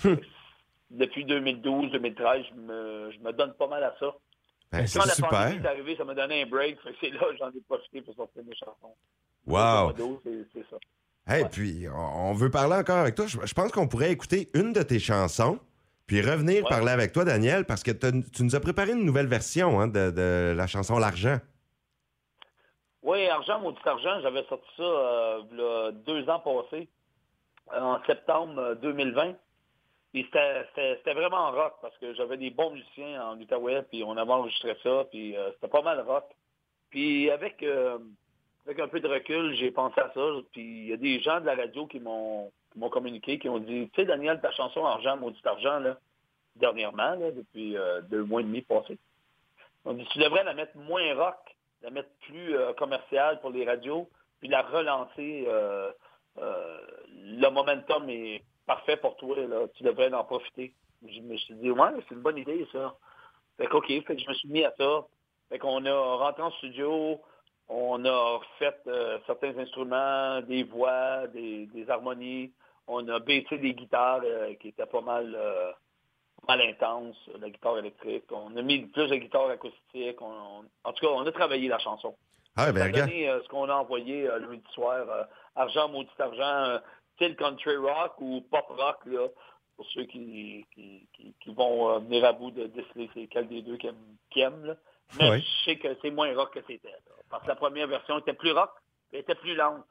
hum. 0.04 0.18
depuis 0.90 1.24
2012-2013, 1.24 2.44
je 2.48 2.54
me, 2.54 3.10
je 3.10 3.18
me 3.20 3.32
donne 3.32 3.54
pas 3.54 3.66
mal 3.66 3.82
à 3.82 3.94
ça. 3.98 4.14
Ben, 4.70 4.86
Quand 4.86 5.04
la 5.04 5.28
pandémie 5.28 5.62
est 5.62 5.68
arrivée, 5.68 5.96
ça 5.96 6.04
m'a 6.04 6.14
donné 6.14 6.42
un 6.42 6.46
break. 6.46 6.78
C'est 7.00 7.10
là 7.10 7.26
j'en 7.38 7.50
ai 7.50 7.60
profité 7.68 8.00
pour 8.00 8.14
sortir 8.14 8.42
mes 8.44 8.54
chansons. 8.54 8.94
Wow! 9.46 9.92
C'est 10.54 10.64
ça. 10.70 10.76
Hey, 11.26 11.44
puis 11.50 11.86
on 11.88 12.32
veut 12.32 12.50
parler 12.50 12.74
encore 12.74 12.98
avec 12.98 13.14
toi. 13.14 13.26
Je, 13.26 13.54
pense 13.54 13.70
qu'on 13.70 13.86
pourrait 13.86 14.10
écouter 14.10 14.48
une 14.54 14.72
de 14.72 14.82
tes 14.82 14.98
chansons, 14.98 15.58
puis 16.12 16.20
revenir 16.20 16.62
parler 16.68 16.90
avec 16.90 17.12
toi, 17.12 17.24
Daniel, 17.24 17.64
parce 17.64 17.82
que 17.82 17.90
tu 17.90 18.42
nous 18.42 18.54
as 18.54 18.60
préparé 18.60 18.92
une 18.92 19.06
nouvelle 19.06 19.28
version 19.28 19.80
hein, 19.80 19.88
de, 19.88 20.52
la 20.54 20.66
chanson 20.66 20.98
L'argent. 20.98 21.38
Oui, 23.02 23.26
Argent, 23.28 23.60
maudit 23.60 23.78
argent, 23.86 24.20
j'avais 24.20 24.44
sorti 24.44 24.68
ça 24.76 24.82
euh, 24.82 25.90
deux 26.04 26.28
ans 26.28 26.40
passés, 26.40 26.86
en 27.74 27.98
septembre 28.04 28.76
2020. 28.82 29.28
Euh, 30.14 30.64
c'était 30.74 31.14
vraiment 31.14 31.50
rock 31.50 31.76
parce 31.80 31.96
que 31.96 32.12
j'avais 32.12 32.36
des 32.36 32.50
bons 32.50 32.72
musiciens 32.72 33.28
en 33.28 33.40
Outaouais, 33.40 33.80
puis 33.90 34.04
on 34.04 34.14
avait 34.18 34.32
enregistré 34.32 34.76
ça, 34.82 35.06
puis 35.10 35.34
euh, 35.34 35.50
c'était 35.52 35.68
pas 35.68 35.80
mal 35.80 35.98
rock. 36.00 36.24
Puis 36.90 37.30
avec, 37.30 37.62
euh, 37.62 37.96
avec 38.66 38.78
un 38.80 38.88
peu 38.88 39.00
de 39.00 39.08
recul, 39.08 39.54
j'ai 39.54 39.70
pensé 39.70 39.98
à 39.98 40.12
ça, 40.12 40.20
puis 40.52 40.62
il 40.62 40.86
y 40.88 40.92
a 40.92 40.98
des 40.98 41.22
gens 41.22 41.40
de 41.40 41.46
la 41.46 41.54
radio 41.54 41.86
qui 41.86 42.00
m'ont 42.00 42.52
communiqué, 42.90 43.38
qui 43.38 43.48
ont 43.48 43.58
dit, 43.58 43.90
tu 43.92 44.00
sais, 44.00 44.06
Daniel, 44.06 44.40
ta 44.40 44.50
chanson 44.52 44.84
Argent, 44.84 45.16
Maudit 45.16 45.40
Argent, 45.44 45.78
là, 45.78 45.98
dernièrement, 46.56 47.16
depuis 47.16 47.76
euh, 47.76 48.00
deux 48.02 48.24
mois 48.24 48.40
et 48.40 48.44
demi 48.44 48.62
passés, 48.62 48.98
on 49.84 49.94
dit, 49.94 50.06
tu 50.12 50.18
devrais 50.18 50.44
la 50.44 50.54
mettre 50.54 50.76
moins 50.76 51.14
rock, 51.14 51.36
la 51.82 51.90
mettre 51.90 52.10
plus 52.20 52.54
commerciale 52.78 53.40
pour 53.40 53.50
les 53.50 53.64
radios, 53.64 54.08
puis 54.38 54.48
la 54.48 54.62
relancer. 54.62 55.44
le 56.36 57.48
momentum 57.50 58.08
est 58.08 58.44
parfait 58.66 58.96
pour 58.96 59.16
toi, 59.16 59.36
là. 59.48 59.66
tu 59.74 59.82
devrais 59.82 60.12
en 60.14 60.22
profiter. 60.22 60.72
Je 61.04 61.20
me 61.20 61.36
suis 61.36 61.54
dit, 61.54 61.70
ouais, 61.70 61.88
c'est 62.08 62.14
une 62.14 62.22
bonne 62.22 62.38
idée, 62.38 62.64
ça. 62.70 62.94
Fait 63.56 63.66
que, 63.66 63.76
OK, 63.76 63.88
fait 63.88 64.16
que 64.16 64.18
je 64.18 64.28
me 64.28 64.34
suis 64.34 64.48
mis 64.48 64.64
à 64.64 64.72
ça. 64.78 65.04
Fait 65.48 65.58
qu'on 65.58 65.84
a 65.84 66.16
rentré 66.16 66.42
en 66.42 66.50
studio, 66.52 67.20
on 67.68 68.04
a 68.04 68.40
fait 68.58 68.74
euh, 68.86 69.18
certains 69.26 69.56
instruments, 69.58 70.40
des 70.42 70.62
voix, 70.62 71.26
des, 71.28 71.68
harmonies. 71.88 72.52
On 72.86 73.06
a 73.08 73.20
baissé 73.20 73.58
des 73.58 73.74
guitares 73.74 74.22
euh, 74.24 74.54
qui 74.54 74.68
étaient 74.68 74.86
pas 74.86 75.00
mal, 75.00 75.34
euh, 75.34 75.72
mal 76.48 76.60
intenses, 76.60 77.16
la 77.40 77.50
guitare 77.50 77.78
électrique. 77.78 78.24
On 78.30 78.56
a 78.56 78.62
mis 78.62 78.80
plus 78.86 79.08
de 79.08 79.16
guitare 79.16 79.50
acoustique. 79.50 80.20
en 80.20 80.62
tout 80.84 81.06
cas, 81.06 81.12
on 81.12 81.26
a 81.26 81.32
travaillé 81.32 81.68
la 81.68 81.78
chanson. 81.78 82.14
Ah, 82.56 82.70
ben, 82.70 82.92
donné 82.92 83.26
ce 83.42 83.48
qu'on 83.48 83.68
a 83.70 83.74
envoyé 83.74 84.24
le 84.24 84.50
lundi 84.50 84.62
soir. 84.74 85.06
argent, 85.54 85.88
maudit 85.88 86.10
argent 86.18 86.80
style 87.14 87.36
country 87.36 87.76
rock 87.76 88.14
ou 88.20 88.42
pop 88.50 88.66
rock, 88.68 88.98
là, 89.06 89.28
pour 89.76 89.86
ceux 89.90 90.04
qui, 90.04 90.66
qui, 90.74 91.54
vont 91.54 91.90
euh, 91.90 91.98
venir 92.00 92.24
à 92.24 92.32
bout 92.32 92.50
de 92.50 92.66
déceler 92.66 93.10
c'est 93.14 93.26
quel 93.28 93.48
des 93.48 93.62
deux 93.62 93.76
qui 93.76 94.40
aiment. 94.40 94.76
Mais 95.18 95.40
je 95.40 95.64
sais 95.64 95.76
que 95.76 95.88
c'est 96.00 96.10
moins 96.10 96.34
rock 96.34 96.54
que 96.54 96.60
c'était. 96.66 96.94
Parce 97.28 97.42
que 97.42 97.48
la 97.48 97.56
première 97.56 97.86
version 97.86 98.18
était 98.18 98.32
plus 98.32 98.52
rock, 98.52 98.70
mais 99.12 99.20
était 99.20 99.34
plus 99.34 99.54
lente. 99.54 99.84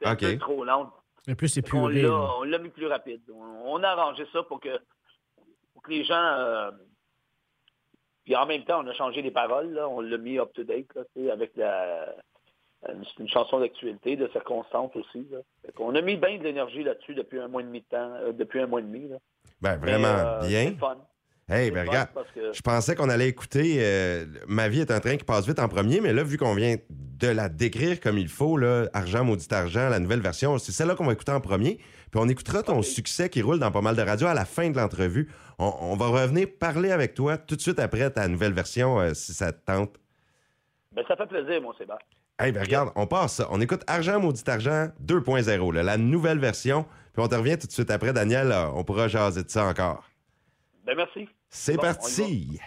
C'était 0.00 0.38
trop 0.38 0.64
lente. 0.64 0.92
Mais 1.26 1.34
plus 1.34 1.48
c'est 1.48 1.62
plus 1.62 1.78
on 1.78 1.88
l'a 1.88 2.58
mis 2.58 2.70
plus 2.70 2.86
rapide. 2.86 3.22
On, 3.32 3.82
a 3.82 3.88
arrangé 3.88 4.26
ça 4.32 4.42
pour 4.42 4.60
que, 4.60 4.80
pour 5.72 5.82
que 5.82 5.90
les 5.90 6.04
gens... 6.04 6.14
Euh, 6.14 6.70
puis 8.24 8.36
en 8.36 8.46
même 8.46 8.64
temps, 8.64 8.82
on 8.84 8.86
a 8.86 8.94
changé 8.94 9.20
les 9.22 9.30
paroles. 9.30 9.80
On 9.88 10.00
l'a 10.00 10.18
mis 10.18 10.38
up-to-date 10.38 10.96
avec 11.30 11.56
la, 11.56 12.14
c'est 12.84 13.20
une 13.20 13.28
chanson 13.28 13.60
d'actualité, 13.60 14.16
de 14.16 14.28
circonstance 14.28 14.94
aussi. 14.96 15.26
On 15.78 15.94
a 15.94 16.00
mis 16.00 16.16
bien 16.16 16.38
de 16.38 16.42
l'énergie 16.42 16.82
là-dessus 16.82 17.14
depuis 17.14 17.38
un 17.38 17.48
mois 17.48 17.62
et 17.62 17.64
demi 17.64 17.80
de 17.80 17.86
temps, 17.86 18.12
euh, 18.14 18.32
depuis 18.32 18.60
un 18.60 18.66
mois 18.66 18.80
et 18.80 18.84
demi. 18.84 19.08
Là. 19.08 19.16
Ben, 19.60 19.76
vraiment 19.76 20.08
euh, 20.08 20.46
bien. 20.46 20.74
Fun. 20.78 20.98
Hey, 21.48 21.70
ben 21.70 21.86
regarde, 21.86 22.08
je 22.52 22.60
pensais 22.62 22.94
qu'on 22.94 23.08
allait 23.08 23.28
écouter 23.28 23.84
Ma 24.46 24.68
vie 24.68 24.80
est 24.80 24.90
un 24.90 25.00
train 25.00 25.16
qui 25.16 25.24
passe 25.24 25.46
vite 25.46 25.58
en 25.58 25.68
premier, 25.68 26.00
mais 26.00 26.12
là, 26.12 26.22
vu 26.22 26.38
qu'on 26.38 26.54
vient 26.54 26.76
de 26.90 27.28
la 27.28 27.48
décrire 27.48 28.00
comme 28.00 28.18
il 28.18 28.28
faut, 28.28 28.56
là, 28.56 28.86
Argent, 28.92 29.24
maudit 29.24 29.46
argent, 29.52 29.88
la 29.88 29.98
nouvelle 29.98 30.20
version, 30.20 30.58
c'est 30.58 30.72
celle-là 30.72 30.94
qu'on 30.94 31.04
va 31.04 31.12
écouter 31.12 31.32
en 31.32 31.40
premier. 31.40 31.78
Puis 32.10 32.20
on 32.20 32.28
écoutera 32.28 32.62
ton 32.62 32.82
succès 32.82 33.28
qui 33.28 33.42
roule 33.42 33.58
dans 33.58 33.70
pas 33.70 33.80
mal 33.80 33.96
de 33.96 34.02
radios 34.02 34.28
à 34.28 34.34
la 34.34 34.44
fin 34.44 34.70
de 34.70 34.76
l'entrevue. 34.76 35.30
On, 35.58 35.94
va 35.96 36.08
revenir 36.08 36.48
parler 36.58 36.90
avec 36.90 37.14
toi 37.14 37.38
tout 37.38 37.56
de 37.56 37.60
suite 37.60 37.78
après 37.78 38.10
ta 38.10 38.26
nouvelle 38.28 38.52
version, 38.52 39.14
si 39.14 39.32
ça 39.32 39.52
te 39.52 39.64
tente. 39.64 39.94
Ben, 40.94 41.04
ça 41.08 41.16
fait 41.16 41.26
plaisir, 41.26 41.62
mon 41.62 41.72
Sébastien. 41.72 42.06
Hey, 42.38 42.50
ben 42.50 42.62
regarde, 42.62 42.90
on 42.96 43.06
passe 43.06 43.34
ça. 43.34 43.46
On 43.50 43.60
écoute 43.60 43.82
Argent, 43.86 44.18
maudit 44.18 44.42
argent 44.46 44.88
2.0, 45.04 45.72
la 45.80 45.96
nouvelle 45.96 46.38
version. 46.38 46.84
Puis 47.12 47.22
on 47.22 47.28
te 47.28 47.34
revient 47.34 47.56
tout 47.56 47.66
de 47.66 47.72
suite 47.72 47.90
après, 47.90 48.12
Daniel. 48.12 48.52
on 48.74 48.84
pourra 48.84 49.06
jaser 49.08 49.44
de 49.44 49.50
ça 49.50 49.66
encore. 49.66 50.04
Ben 50.94 51.06
merci. 51.06 51.26
C'est 51.48 51.78
parti. 51.78 52.60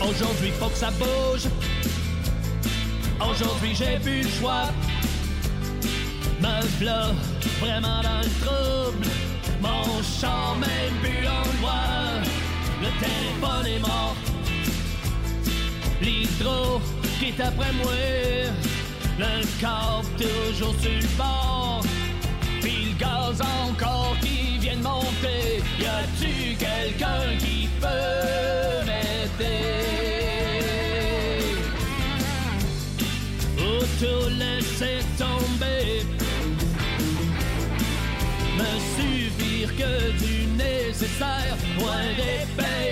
Aujourd'hui, 0.00 0.50
faut 0.52 0.68
que 0.68 0.76
ça 0.76 0.92
bouge. 0.92 1.48
Aujourd'hui, 3.20 3.74
j'ai 3.74 3.98
plus 3.98 4.22
le 4.22 4.28
choix. 4.28 4.66
Me 6.40 6.84
là, 6.84 7.10
vraiment 7.58 8.02
dans 8.02 8.20
le 8.20 8.44
trouble. 8.44 9.06
Mon 9.60 10.00
chant 10.00 10.54
même 10.60 10.94
plus 11.02 11.24
l'endroit 11.24 12.22
le 12.80 12.88
téléphone 13.00 13.66
est 13.66 13.80
mort. 13.80 14.16
L'hydro 16.00 16.80
qui 17.18 17.30
est 17.30 17.40
après 17.40 17.72
moi, 17.72 17.92
le 19.18 19.44
corps 19.60 20.04
toujours 20.16 20.74
sur 20.80 20.92
le 20.92 21.16
bord. 21.16 21.82
Pis 22.62 22.94
gaz 22.98 23.40
encore 23.40 24.16
qui 24.20 24.58
vient 24.58 24.76
de 24.76 24.82
monter. 24.82 25.60
Y 25.80 25.86
a-tu 25.86 26.56
quelqu'un 26.56 27.36
qui 27.40 27.68
peut 27.80 28.86
m'aider? 28.86 29.58
Ou 33.58 33.84
tout 33.98 34.28
laisser 34.38 35.00
tomber. 35.18 36.06
Me 38.56 38.70
suffire 38.96 39.70
que 39.76 40.12
du 40.12 40.46
nécessaire. 40.56 41.56
Loin 41.76 42.06
des 42.16 42.46
pays. 42.56 42.87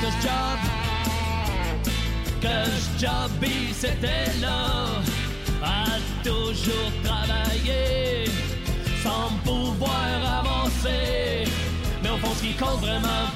Je 0.00 0.10
job 0.22 0.78
je 2.42 3.06
jobby, 3.06 3.72
c'était 3.72 4.32
là 4.40 5.00
à 5.62 5.84
toujours 6.22 6.92
travailler 7.02 8.24
sans 9.02 9.30
pouvoir 9.44 10.40
avancer. 10.40 11.44
Mais 12.02 12.10
au 12.10 12.16
fond, 12.18 12.32
ce 12.36 12.42
qui 12.42 12.54
compte 12.54 12.80
vraiment, 12.80 13.26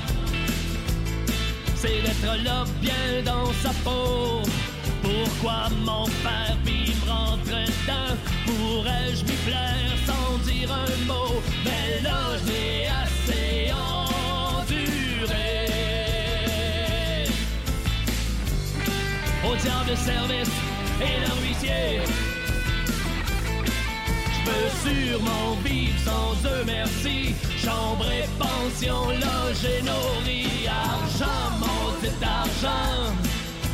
c'est 1.77 2.03
d'être 2.03 2.45
là 2.45 2.65
bien 2.81 3.23
dans 3.25 3.53
sa 3.63 3.71
peau. 3.85 4.43
Pourquoi 5.03 5.69
mon 5.85 6.07
père 6.23 6.57
puis 6.65 6.95
me 7.05 7.11
rentrer 7.11 7.65
dedans 7.65 8.17
Pourrais-je 8.47 9.25
m'y 9.25 9.37
plaire 9.47 9.93
sans 10.07 10.39
dire 10.39 10.71
un 10.73 11.07
mot? 11.07 11.43
Mais 11.65 12.03
là, 12.03 12.19
je 12.47 13.02
De 19.63 19.95
service 19.95 20.51
et 21.01 21.21
le 21.21 21.47
huissier. 21.47 22.01
Je 24.35 24.41
peux 24.45 24.69
sûrement 24.83 25.57
vivre 25.65 25.99
sans 26.05 26.33
eux, 26.49 26.65
merci. 26.67 27.35
Chambre 27.59 28.07
et 28.11 28.27
pension, 28.39 29.11
logé, 29.11 29.83
nourri, 29.83 30.67
argent, 30.67 31.59
mon 31.61 31.93
petit 32.01 32.25
argent. 32.25 33.15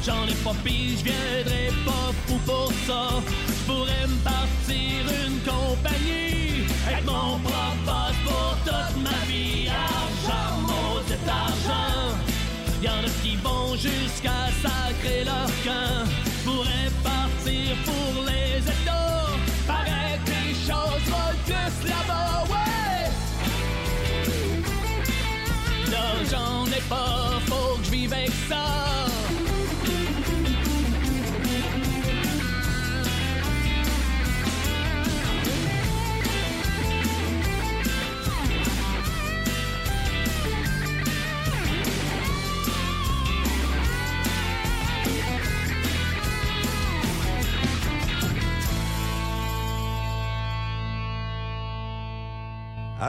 J'en 0.04 0.26
ai 0.26 0.34
pas 0.44 0.56
pis, 0.62 0.98
je 0.98 1.04
viendrai 1.04 1.70
pas 1.86 2.12
fou 2.26 2.38
pour 2.44 2.70
ça. 2.86 3.22
Je 3.46 3.72
pourrais 3.72 4.06
me 4.08 4.18
partir 4.22 5.26
une 5.26 5.40
compagnie 5.40 6.47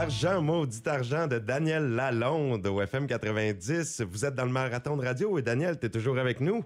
Argent, 0.10 0.42
maudit 0.42 0.82
argent 0.88 1.28
de 1.28 1.38
Daniel 1.38 1.92
Lalonde 1.92 2.66
au 2.66 2.82
FM 2.82 3.06
90. 3.06 4.02
Vous 4.10 4.26
êtes 4.26 4.34
dans 4.34 4.46
le 4.46 4.50
marathon 4.52 4.98
de 4.98 5.06
radio 5.06 5.38
et 5.38 5.44
Daniel, 5.44 5.78
t'es 5.78 5.90
toujours 5.90 6.18
avec 6.18 6.42
nous? 6.42 6.64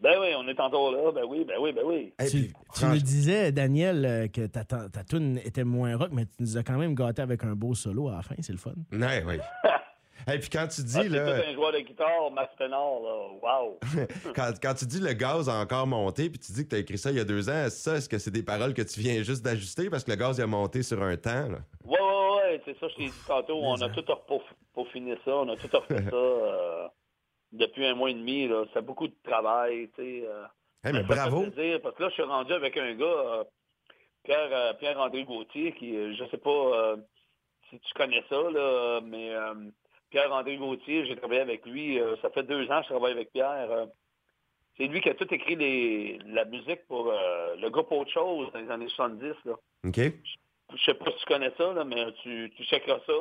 Ben 0.00 0.12
oui, 0.20 0.28
on 0.38 0.46
est 0.46 0.60
encore 0.60 0.92
là. 0.92 1.10
Ben 1.12 1.24
oui, 1.28 1.44
ben 1.44 1.56
oui, 1.60 1.72
ben 1.72 1.82
oui. 1.84 2.14
Et 2.20 2.26
Tu, 2.28 2.36
puis, 2.42 2.52
tu 2.72 2.80
franch- 2.84 2.92
nous 2.92 2.98
disais, 2.98 3.50
Daniel, 3.50 4.04
euh, 4.06 4.28
que 4.28 4.46
ta, 4.46 4.62
ta, 4.62 4.88
ta 4.88 5.02
tune 5.02 5.38
était 5.44 5.64
moins 5.64 5.96
rock, 5.96 6.10
mais 6.12 6.24
tu 6.26 6.34
nous 6.38 6.56
as 6.56 6.62
quand 6.62 6.78
même 6.78 6.94
gâté 6.94 7.20
avec 7.20 7.42
un 7.42 7.56
beau 7.56 7.74
solo 7.74 8.10
à 8.10 8.12
la 8.12 8.22
fin, 8.22 8.36
c'est 8.40 8.52
le 8.52 8.58
fun. 8.58 8.74
Ouais, 8.92 9.24
oui. 9.26 9.38
Et 10.32 10.38
puis 10.40 10.48
quand 10.50 10.66
tu 10.66 10.82
dis, 10.82 10.98
Ah, 10.98 11.04
là, 11.04 11.40
tout 11.42 11.48
un 11.48 11.54
joueur 11.54 11.72
de 11.72 11.78
guitare, 11.80 12.30
Max 12.32 12.54
Pénard, 12.56 13.00
là. 13.00 13.28
Wow! 13.42 13.78
quand, 14.34 14.50
quand 14.60 14.74
tu 14.74 14.86
dis 14.86 15.00
le 15.00 15.12
gaz 15.12 15.48
a 15.48 15.54
encore 15.60 15.86
monté, 15.86 16.28
puis 16.30 16.38
tu 16.38 16.52
dis 16.52 16.64
que 16.64 16.70
tu 16.70 16.76
as 16.76 16.78
écrit 16.80 16.98
ça 16.98 17.10
il 17.10 17.16
y 17.16 17.20
a 17.20 17.24
deux 17.24 17.48
ans, 17.48 17.66
ça, 17.70 17.96
est-ce 17.96 18.08
que 18.08 18.18
c'est 18.18 18.30
des 18.32 18.42
paroles 18.42 18.74
que 18.74 18.82
tu 18.82 18.98
viens 19.00 19.22
juste 19.22 19.44
d'ajuster 19.44 19.88
parce 19.90 20.02
que 20.04 20.10
le 20.10 20.16
gaz 20.16 20.38
il 20.38 20.42
a 20.42 20.46
monté 20.46 20.82
sur 20.82 21.00
un 21.02 21.16
temps? 21.16 21.48
là? 21.48 21.58
Ouais, 21.84 21.98
ouais, 22.00 22.36
ouais, 22.36 22.62
c'est 22.64 22.78
ça, 22.78 22.88
je 22.88 22.94
t'ai 22.96 23.04
dit 23.06 23.12
tantôt. 23.26 23.58
On 23.62 23.80
a 23.80 23.88
tout 23.90 24.04
peaufiné 24.74 25.16
ça, 25.24 25.30
on 25.36 25.48
a 25.48 25.56
tout 25.56 25.68
refait 25.72 26.02
ça 26.10 26.16
euh, 26.16 26.88
depuis 27.52 27.86
un 27.86 27.94
mois 27.94 28.10
et 28.10 28.14
demi. 28.14 28.48
Là. 28.48 28.64
C'est 28.74 28.84
beaucoup 28.84 29.06
de 29.08 29.14
travail, 29.24 29.88
tu 29.96 30.02
sais. 30.02 30.24
euh. 30.28 30.44
Hey, 30.84 30.92
mais 30.92 31.00
Ça 31.00 31.06
bravo! 31.28 31.42
plaisir, 31.50 31.80
parce 31.82 31.94
que 31.96 32.02
là, 32.04 32.08
je 32.10 32.14
suis 32.14 32.22
rendu 32.22 32.52
avec 32.52 32.76
un 32.76 32.94
gars, 32.94 33.04
euh, 33.04 33.44
Pierre, 34.24 34.48
euh, 34.52 34.72
Pierre-André 34.74 35.24
Gauthier, 35.24 35.72
qui, 35.72 35.92
je 36.16 36.24
sais 36.30 36.36
pas 36.38 36.50
euh, 36.50 36.96
si 37.70 37.78
tu 37.80 37.94
connais 37.94 38.22
ça, 38.28 38.36
là, 38.50 39.00
mais 39.04 39.30
euh, 39.34 39.54
Pierre-André 40.10 40.56
Gauthier, 40.56 41.06
j'ai 41.06 41.16
travaillé 41.16 41.40
avec 41.40 41.64
lui. 41.66 41.98
euh, 42.00 42.16
ça 42.22 42.30
fait 42.30 42.42
deux 42.44 42.70
ans 42.70 42.78
que 42.80 42.84
je 42.84 42.88
travaille 42.90 43.12
avec 43.12 43.32
Pierre. 43.32 43.70
euh. 43.70 43.86
c'est 44.76 44.86
lui 44.86 45.00
qui 45.00 45.08
a 45.10 45.14
tout 45.14 45.32
écrit 45.34 45.56
les, 45.56 46.18
la 46.26 46.44
musique 46.44 46.86
pour 46.86 47.08
euh, 47.10 47.56
le 47.56 47.68
groupe 47.70 47.90
Autre 47.92 48.10
Chose 48.10 48.50
dans 48.52 48.60
les 48.60 48.70
années 48.70 48.88
70. 48.88 49.34
Là. 49.44 49.54
OK? 49.84 49.96
Je 50.74 50.84
sais 50.84 50.94
pas 50.94 51.10
si 51.12 51.18
tu 51.18 51.24
connais 51.26 51.52
ça, 51.56 51.72
là, 51.72 51.84
mais 51.84 52.12
tu, 52.22 52.52
tu 52.56 52.64
checkeras 52.64 52.98
ça. 53.06 53.12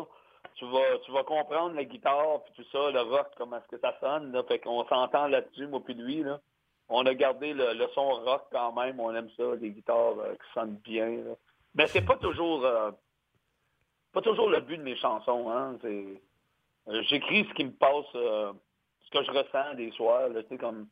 Tu 0.55 0.65
vas, 0.65 0.97
tu 1.05 1.11
vas 1.11 1.23
comprendre 1.23 1.75
la 1.75 1.83
guitare, 1.83 2.43
puis 2.45 2.53
tout 2.63 2.69
ça, 2.71 2.91
le 2.91 3.01
rock, 3.01 3.27
comment 3.37 3.57
est-ce 3.57 3.75
que 3.75 3.79
ça 3.81 3.95
sonne. 3.99 4.31
Là. 4.31 4.43
Fait 4.47 4.59
qu'on 4.59 4.85
s'entend 4.87 5.27
là-dessus, 5.27 5.67
moi 5.67 5.81
puis 5.83 5.93
lui. 5.95 6.23
Là. 6.23 6.39
On 6.87 7.05
a 7.05 7.13
gardé 7.13 7.53
le, 7.53 7.73
le 7.73 7.87
son 7.93 8.07
rock 8.09 8.43
quand 8.51 8.71
même. 8.73 8.99
On 8.99 9.13
aime 9.13 9.29
ça, 9.37 9.55
des 9.57 9.71
guitares 9.71 10.17
euh, 10.19 10.33
qui 10.33 10.53
sonnent 10.53 10.79
bien. 10.83 11.07
là. 11.09 11.33
Mais 11.73 11.87
c'est 11.87 12.05
pas 12.05 12.15
toujours 12.17 12.63
euh, 12.65 12.91
pas 14.13 14.21
toujours 14.21 14.49
le 14.49 14.61
but 14.61 14.77
de 14.77 14.83
mes 14.83 14.95
chansons. 14.95 15.49
Hein. 15.51 15.77
C'est, 15.81 16.21
j'écris 17.09 17.45
ce 17.49 17.53
qui 17.53 17.65
me 17.65 17.71
passe, 17.71 18.05
euh, 18.15 18.53
ce 19.05 19.09
que 19.17 19.23
je 19.25 19.31
ressens 19.31 19.75
des 19.75 19.91
soirs. 19.91 20.29
Là, 20.29 20.43
tu 20.43 20.49
sais, 20.49 20.57
comme 20.57 20.87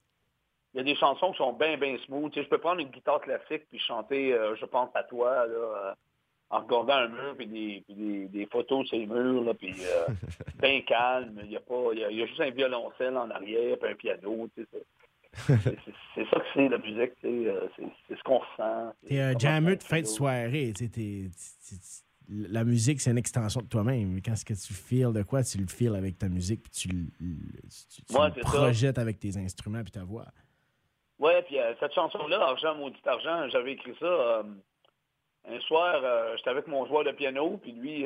il 0.74 0.78
y 0.78 0.82
a 0.82 0.84
des 0.84 0.96
chansons 0.96 1.32
qui 1.32 1.38
sont 1.38 1.54
bien, 1.54 1.78
bien 1.78 1.98
smooth. 2.06 2.32
Tu 2.32 2.40
sais, 2.40 2.46
je 2.46 2.50
peux 2.50 2.58
prendre 2.58 2.80
une 2.82 2.90
guitare 2.90 3.22
classique 3.22 3.68
puis 3.70 3.80
chanter 3.80 4.34
euh, 4.34 4.56
Je 4.56 4.66
pense 4.66 4.90
à 4.96 5.04
toi 5.04 5.46
là, 5.46 5.54
euh, 5.54 5.94
en 6.50 6.62
regardant 6.62 6.94
un 6.94 7.08
mur 7.10 7.36
puis 7.38 7.48
des, 7.48 7.84
puis 7.86 7.94
des, 7.96 8.28
des 8.28 8.46
photos 8.48 8.88
sur 8.88 8.98
les 8.98 9.06
murs, 9.06 9.44
là, 9.44 9.54
puis 9.54 9.76
euh, 9.82 10.08
bien 10.62 10.82
calme. 10.82 11.40
Il 11.44 11.52
y 11.52 11.58
a 11.58 11.60
pas. 11.60 11.90
Il 11.94 12.00
y 12.00 12.04
a, 12.04 12.10
il 12.12 12.18
y 12.18 12.24
a 12.24 12.26
juste 12.26 12.42
un 12.42 12.50
violoncelle 12.50 13.18
en 13.18 13.30
arrière 13.30 13.78
puis 13.80 13.90
un 13.92 13.96
piano. 13.96 14.50
C'est, 14.56 14.68
ça 16.30 16.40
que 16.40 16.46
c'est 16.54 16.70
la 16.70 16.78
musique, 16.78 17.14
euh, 17.26 17.68
c'est, 17.76 17.86
c'est 18.08 18.18
ce 18.18 18.24
qu'on 18.24 18.38
ressent. 18.38 18.94
T'es 19.08 19.20
un 19.20 19.34
on 19.34 19.62
de 19.62 19.84
fin 19.84 20.02
de 20.02 20.06
soirée. 20.06 20.74
tu 20.76 20.86
sais, 20.86 20.92
t'es- 20.92 21.30
la 22.30 22.64
musique, 22.64 23.02
c'est 23.02 23.12
une 23.12 23.18
extension 23.18 23.62
de 23.62 23.68
toi-même. 23.68 24.22
Quand 24.24 24.36
ce 24.36 24.46
que 24.46 24.54
tu 24.54 24.74
feels 24.74 25.14
de 25.14 25.24
quoi, 25.24 25.44
tu 25.44 25.58
le 25.58 25.68
feels 25.68 25.96
avec 25.96 26.18
ta 26.18 26.30
musique, 26.30 26.62
puis 26.64 26.72
tu, 26.72 26.88
le- 26.90 27.06
tu- 27.70 28.02
tu 28.04 28.16
Ouais, 28.16 28.28
le 28.36 28.42
ça. 28.44 28.50
projettes 28.50 28.98
avec 28.98 29.20
tes 29.20 29.38
instruments 29.38 29.84
puis 29.84 29.92
ta 29.92 30.04
voix. 30.04 30.26
Ouais, 31.20 31.42
puis 31.44 31.60
euh, 31.60 31.74
cette 31.80 31.94
chanson-là, 31.94 32.42
Argent, 32.42 32.76
maudit 32.76 33.00
argent, 33.06 33.48
j'avais 33.50 33.74
écrit 33.74 33.94
ça 34.00 34.06
euh, 34.06 34.44
un 35.48 35.60
soir, 35.62 36.02
euh, 36.04 36.36
j'étais 36.38 36.50
avec 36.50 36.68
mon 36.68 36.86
joueur 36.88 37.04
de 37.04 37.12
piano, 37.12 37.58
puis 37.62 37.72
lui, 37.74 38.06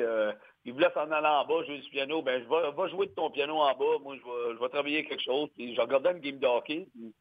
il 0.64 0.72
voulait 0.72 0.90
s'en 0.92 1.10
aller 1.10 1.26
en 1.26 1.46
bas, 1.46 1.64
jouer 1.64 1.78
du 1.80 1.88
piano. 1.90 2.20
Ben, 2.22 2.42
je 2.42 2.48
vais, 2.48 2.70
va 2.76 2.88
jouer 2.88 3.06
de 3.06 3.12
ton 3.12 3.30
piano 3.30 3.56
en 3.56 3.74
bas, 3.74 3.98
moi, 4.02 4.16
je 4.16 4.22
vais, 4.22 4.54
je 4.56 4.60
vais 4.60 4.68
travailler 4.68 5.04
quelque 5.04 5.22
chose. 5.22 5.48
Puis 5.56 5.74
je 5.74 5.80
regardais 5.80 6.12
une 6.12 6.18
game 6.18 6.38
de 6.38 6.46
hockey, 6.46 6.86
puis 6.92 7.14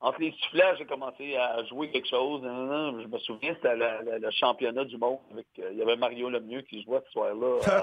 entre 0.00 0.20
les 0.20 0.32
sifflets, 0.32 0.76
j'ai 0.78 0.84
commencé 0.86 1.36
à 1.36 1.64
jouer 1.64 1.90
quelque 1.90 2.08
chose. 2.08 2.42
Je 2.42 3.06
me 3.06 3.18
souviens, 3.20 3.54
c'était 3.54 3.76
le, 3.76 4.30
championnat 4.32 4.84
du 4.84 4.98
monde. 4.98 5.18
Avec, 5.32 5.46
euh, 5.58 5.70
il 5.72 5.78
y 5.78 5.82
avait 5.82 5.96
Mario 5.96 6.28
Lemieux 6.28 6.62
qui 6.62 6.82
jouait 6.82 7.00
ce 7.06 7.12
soir-là 7.12 7.58
euh, 7.68 7.80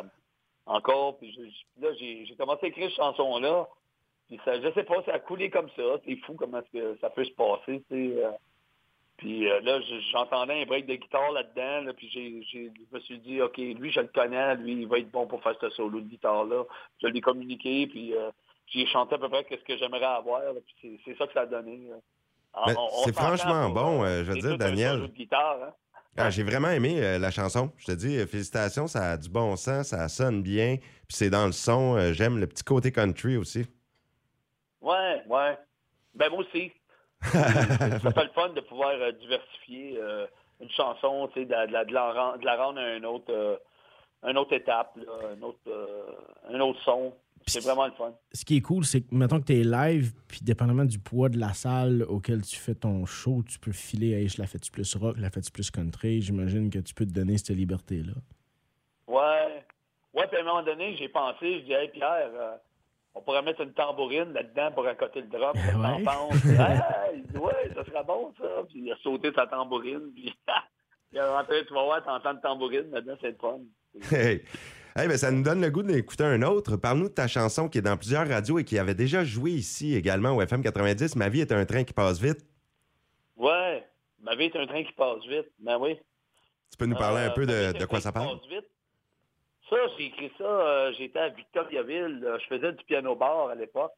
encore. 0.66 1.18
Puis 1.18 1.34
je- 1.34 1.84
là, 1.86 1.94
j'ai 2.00 2.36
commencé 2.38 2.66
à 2.66 2.70
écrire 2.70 2.90
cette 2.90 2.98
chanson-là. 2.98 3.68
Puis 4.28 4.40
ça, 4.46 4.62
je 4.62 4.72
sais 4.74 4.84
pas, 4.84 5.02
ça 5.04 5.14
a 5.16 5.20
coulé 5.20 5.50
comme 5.50 5.70
ça. 5.76 5.84
C'est 6.06 6.16
fou 6.18 6.36
comment 6.36 6.62
que 6.72 6.98
ça 7.02 7.10
peut 7.10 7.26
se 7.26 7.32
passer, 7.34 7.84
euh. 7.92 8.32
Puis 9.18 9.48
euh, 9.50 9.60
là, 9.62 9.80
je- 9.82 10.00
j'entendais 10.12 10.62
un 10.62 10.66
break 10.66 10.86
de 10.88 10.96
guitare 10.96 11.32
là-dedans, 11.32 11.82
là, 11.86 11.94
puis 11.94 12.10
j'ai, 12.10 12.42
je 12.52 12.96
me 12.96 13.00
suis 13.02 13.20
dit, 13.20 13.42
OK, 13.42 13.58
lui, 13.58 13.92
je 13.92 14.00
le 14.00 14.08
connais, 14.08 14.56
lui, 14.56 14.74
il 14.74 14.88
va 14.88 14.98
être 15.00 15.12
bon 15.12 15.28
pour 15.28 15.44
faire 15.44 15.56
ce 15.62 15.70
solo 15.72 16.00
de 16.00 16.06
guitare-là. 16.08 16.64
Je 17.02 17.08
l'ai 17.08 17.22
communiqué, 17.22 17.86
puis 17.88 18.14
j'ai 18.72 18.86
chanté 18.88 19.16
à 19.16 19.18
peu 19.18 19.30
près 19.30 19.46
ce 19.50 19.56
que 19.64 19.78
j'aimerais 19.78 20.04
avoir, 20.04 20.42
c'est, 20.82 21.16
ça 21.18 21.28
que 21.28 21.34
ça 21.34 21.42
a 21.42 21.46
donné. 21.46 21.90
on 22.54 22.74
c'est 23.06 23.14
franchement 23.16 23.70
bon, 23.70 24.04
euh, 24.04 24.24
je 24.24 24.32
veux 24.32 24.40
dire, 24.40 24.58
Daniel. 24.58 25.08
guitare, 25.12 25.58
hein. 25.64 25.74
Ah, 26.18 26.30
J'ai 26.30 26.44
vraiment 26.44 26.68
aimé 26.70 27.02
euh, 27.02 27.18
la 27.20 27.32
chanson. 27.32 27.72
Je 27.78 27.86
te 27.86 27.92
dis, 27.94 28.18
euh, 28.18 28.28
félicitations, 28.28 28.86
ça 28.88 29.12
a 29.12 29.18
du 29.18 29.30
bon 29.30 29.56
sens, 29.56 29.88
ça 29.88 30.10
sonne 30.10 30.44
bien. 30.44 30.76
Puis 31.08 31.16
c'est 31.16 31.30
dans 31.30 31.46
le 31.46 31.54
son. 31.54 31.96
euh, 31.96 32.12
J'aime 32.12 32.38
le 32.38 32.48
petit 32.48 32.66
côté 32.66 32.92
country 32.92 33.38
aussi. 33.38 33.66
Ouais, 34.82 35.24
ouais. 35.28 35.58
Ben 36.14 36.30
moi 36.30 36.40
aussi. 36.40 36.72
ça 37.22 37.44
fait 38.12 38.24
le 38.24 38.30
fun 38.36 38.50
de 38.50 38.60
pouvoir 38.62 38.92
euh, 38.92 39.12
diversifier 39.14 39.98
euh, 40.02 40.28
une 40.60 40.70
chanson, 40.72 41.30
tu 41.34 41.40
sais, 41.42 41.46
de, 41.46 41.54
de, 41.54 41.86
de, 41.88 41.94
la, 41.94 42.12
rendre- 42.12 42.38
de 42.40 42.46
la 42.46 42.58
rendre 42.58 42.80
à 42.82 42.96
une 42.96 43.06
autre, 43.06 43.32
euh, 43.32 43.56
une 44.24 44.38
autre 44.38 44.54
étape, 44.54 44.92
là, 44.98 45.30
un, 45.38 45.42
autre, 45.44 45.60
euh, 45.68 46.12
un 46.50 46.60
autre 46.60 46.80
son. 46.84 47.14
C'est 47.48 47.64
vraiment 47.64 47.86
le 47.88 47.92
fun. 47.94 48.14
Ce 48.34 48.46
qui 48.46 48.58
est 48.58 48.62
cool, 48.62 48.86
c'est 48.86 49.02
que, 49.02 49.14
mettons 49.16 49.40
que 49.40 49.46
tu 49.46 49.54
es 49.60 49.64
live, 49.64 50.14
puis 50.28 50.40
dépendamment 50.44 50.86
du 50.86 51.00
poids 51.00 51.30
de 51.30 51.38
la 51.40 51.54
salle 51.54 52.04
auquel 52.04 52.42
tu 52.44 52.56
fais 52.58 52.76
ton 52.76 53.06
show, 53.06 53.44
tu 53.48 53.58
peux 53.60 53.72
filer, 53.72 54.12
hey, 54.12 54.28
je 54.30 54.40
la 54.42 54.48
fais-tu 54.48 54.72
plus 54.72 54.96
rock, 54.96 55.18
la 55.20 55.30
fais-tu 55.30 55.52
plus 55.52 55.70
country? 55.72 56.22
J'imagine 56.22 56.70
que 56.70 56.80
tu 56.80 56.94
peux 56.94 57.06
te 57.06 57.12
donner 57.12 57.38
cette 57.38 57.50
liberté-là. 57.56 58.14
Ouais. 59.08 59.64
Ouais, 60.14 60.28
puis 60.28 60.38
à 60.38 60.42
un 60.42 60.44
moment 60.44 60.64
donné, 60.64 60.96
j'ai 60.98 61.10
pensé, 61.10 61.60
je 61.62 61.66
dis, 61.66 61.74
hey 61.74 61.90
Pierre, 61.90 62.30
euh, 62.34 62.56
on 63.16 63.22
pourrait 63.22 63.42
mettre 63.42 63.62
une 63.62 63.74
tambourine 63.74 64.34
là-dedans 64.34 64.72
pour 64.72 64.86
accoter 64.88 65.22
le 65.22 65.28
drum. 65.28 65.54
Qu'est-ce 65.54 65.68
que 65.68 65.72
t'en 65.74 65.98
Ouais? 65.98 66.04
penses? 66.04 66.36
Ah, 66.60 67.08
dit, 67.14 67.38
ouais, 67.38 67.72
ça 67.76 67.86
serait 67.86 68.04
bon, 68.04 68.34
ça. 68.38 68.48
Puis 68.70 68.82
il 68.86 68.92
a 68.92 68.98
sauté 68.98 69.32
sa 69.36 69.48
tambourine, 69.48 70.12
puis 70.14 70.34
il 71.14 71.20
a 71.20 71.38
rentré, 71.38 71.66
tu 71.66 71.74
vas 71.74 71.84
voir, 71.84 72.04
t'entends 72.04 72.34
le 72.34 72.40
tambourine, 72.42 72.90
là-dedans, 72.92 73.16
c'est 73.22 73.32
le 73.32 73.38
fun. 73.40 73.60
Hey. 74.16 74.44
Hey, 74.96 75.08
ben, 75.08 75.16
ça 75.18 75.32
nous 75.32 75.42
donne 75.42 75.62
le 75.62 75.70
goût 75.70 75.84
d'écouter 75.84 76.26
un 76.26 76.42
autre. 76.42 76.76
Parle-nous 76.76 77.08
de 77.10 77.14
ta 77.14 77.28
chanson 77.28 77.70
qui 77.70 77.78
est 77.78 77.82
dans 77.82 77.96
plusieurs 77.96 78.28
radios 78.28 78.60
et 78.60 78.66
qui 78.66 78.78
avait 78.78 78.94
déjà 78.94 79.24
joué 79.24 79.52
ici 79.52 79.96
également 79.96 80.32
au 80.36 80.42
FM 80.42 80.62
90. 80.62 81.16
Ma 81.16 81.30
vie 81.30 81.40
est 81.42 81.52
un 81.54 81.66
train 81.66 81.84
qui 81.86 81.94
passe 81.94 82.20
vite. 82.20 82.46
Ouais, 83.38 83.86
ma 84.22 84.36
vie 84.36 84.46
est 84.46 84.56
un 84.58 84.68
train 84.68 84.84
qui 84.84 84.92
passe 84.92 85.26
vite. 85.26 85.48
Ben 85.60 85.78
oui. 85.80 85.98
Tu 86.72 86.78
peux 86.78 86.86
nous 86.86 86.98
parler 86.98 87.22
un 87.22 87.30
Euh, 87.30 87.34
peu 87.34 87.46
de, 87.46 87.86
quoi 87.86 88.02
ça 88.02 88.12
parle? 88.12 88.38
vite. 88.50 88.66
Ça, 89.70 89.78
j'ai 89.98 90.08
écrit 90.08 90.32
ça, 90.38 90.44
euh, 90.44 90.92
j'étais 90.98 91.20
à 91.20 91.30
Victoriaville, 91.30 92.22
euh, 92.26 92.38
je 92.40 92.46
faisais 92.54 92.74
du 92.74 92.84
piano 92.84 93.16
bar 93.16 93.48
à 93.50 93.56
l'époque. 93.56 93.94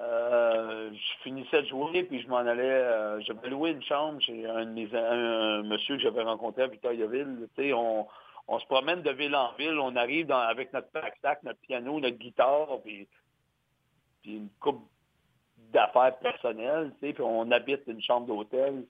Euh, 0.00 0.90
je 0.92 1.22
finissais 1.22 1.62
de 1.62 1.68
jouer, 1.68 2.02
puis 2.02 2.20
je 2.20 2.28
m'en 2.28 2.38
allais, 2.38 3.20
j'avais 3.26 3.48
loué 3.48 3.70
une 3.70 3.82
chambre 3.82 4.20
chez 4.20 4.44
un 4.44 4.66
de 4.66 4.70
mes 4.72 4.88
un, 4.94 5.60
un 5.60 5.62
monsieur 5.62 5.96
que 5.96 6.02
j'avais 6.02 6.22
rencontré 6.22 6.64
à 6.64 6.66
Victoriaville. 6.66 7.48
Tu 7.56 7.62
sais, 7.62 7.72
on, 7.72 8.06
on 8.48 8.58
se 8.58 8.66
promène 8.66 9.02
de 9.02 9.10
ville 9.10 9.34
en 9.34 9.52
ville, 9.54 9.78
on 9.78 9.96
arrive 9.96 10.26
dans- 10.26 10.38
avec 10.38 10.72
notre 10.72 10.90
pack-sac, 10.90 11.42
notre 11.42 11.60
piano, 11.60 11.98
notre 12.00 12.16
guitare, 12.18 12.68
puis, 12.84 13.08
puis 14.22 14.36
une 14.36 14.48
coupe 14.60 14.86
d'affaires 15.72 16.16
personnelles, 16.18 16.92
tu 17.00 17.06
sais, 17.08 17.12
puis 17.14 17.22
on 17.22 17.50
habite 17.50 17.82
une 17.86 18.02
chambre 18.02 18.26
d'hôtel. 18.26 18.84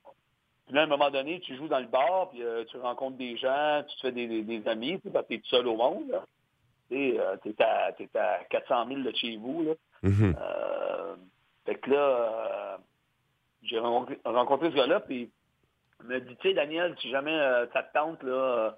Puis 0.66 0.75
là, 0.75 0.82
à 0.82 0.84
un 0.84 0.88
moment 0.88 1.11
donné, 1.11 1.40
tu 1.40 1.56
joues 1.56 1.68
dans 1.68 1.78
le 1.80 1.87
bar, 1.87 2.30
puis 2.30 2.42
euh, 2.42 2.64
tu 2.64 2.78
rencontres 2.78 3.16
des 3.16 3.37
gens, 3.37 3.82
tu 3.88 3.96
te 3.96 4.00
fais 4.02 4.12
des, 4.12 4.26
des, 4.26 4.42
des 4.42 4.68
amis, 4.68 4.96
tu 5.00 5.08
sais, 5.08 5.11
parce 5.11 5.25
que 5.26 5.34
t'es 5.34 5.38
tout 5.40 5.49
seul 5.49 5.66
au 5.68 5.76
monde. 5.76 6.08
là. 6.11 6.25
Tu 6.90 7.18
euh, 7.18 7.37
t'es 7.42 7.54
à, 7.62 7.92
t'es 7.92 8.08
à 8.18 8.44
400 8.50 8.87
000 8.88 9.00
de 9.02 9.12
chez 9.14 9.37
vous. 9.37 9.62
Là. 9.62 9.73
Mhm. 10.02 10.34
Euh, 10.40 11.16
fait 11.64 11.76
que 11.76 11.90
là, 11.90 12.78
j'ai 13.62 13.78
rencontré, 13.78 14.18
rencontré 14.25 14.70
ce 14.70 14.76
gars-là, 14.76 15.00
puis 15.00 15.30
il 16.00 16.06
m'a 16.06 16.20
dit, 16.20 16.37
tu 16.37 16.49
sais, 16.49 16.54
Daniel, 16.54 16.94
si 17.00 17.08
jamais 17.11 17.37
ça 17.73 17.82
te 17.82 17.92
tente 17.94 18.23
là, 18.23 18.76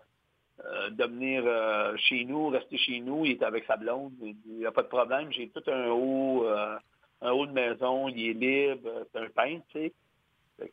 euh, 0.64 0.90
de 0.90 1.04
venir 1.04 1.42
euh, 1.44 1.94
chez 1.98 2.24
nous, 2.24 2.48
rester 2.48 2.78
chez 2.78 3.00
nous, 3.00 3.26
il 3.26 3.32
est 3.32 3.42
avec 3.42 3.64
sa 3.64 3.76
blonde, 3.76 4.12
il 4.22 4.36
n'y 4.58 4.66
a 4.66 4.72
pas 4.72 4.82
de 4.82 4.88
problème, 4.88 5.30
j'ai 5.30 5.48
tout 5.48 5.62
un 5.70 5.88
haut, 5.88 6.46
euh, 6.46 6.78
un 7.20 7.30
haut 7.32 7.46
de 7.46 7.52
maison, 7.52 8.08
il 8.08 8.30
est 8.30 8.32
libre, 8.32 8.88
c'est 9.12 9.20
un 9.20 9.28
peintre, 9.28 9.64
tu 9.70 9.80
sais. 9.80 9.92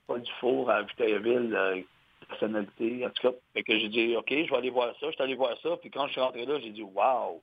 Pas 0.07 0.17
du 0.17 0.31
four 0.39 0.71
à 0.71 0.83
Victoriaville, 0.83 1.85
personnalité, 2.29 3.05
en 3.05 3.09
tout 3.09 3.27
cas. 3.29 3.35
Fait 3.53 3.63
que 3.63 3.77
j'ai 3.77 3.89
dit, 3.89 4.15
OK, 4.15 4.29
je 4.29 4.49
vais 4.49 4.55
aller 4.55 4.69
voir 4.69 4.93
ça. 4.99 5.07
Je 5.07 5.11
suis 5.11 5.21
allé 5.21 5.35
voir 5.35 5.57
ça. 5.61 5.75
Puis 5.77 5.89
quand 5.89 6.07
je 6.07 6.13
suis 6.13 6.21
rentré 6.21 6.45
là, 6.45 6.57
j'ai 6.59 6.69
dit, 6.69 6.83
wow, 6.83 7.41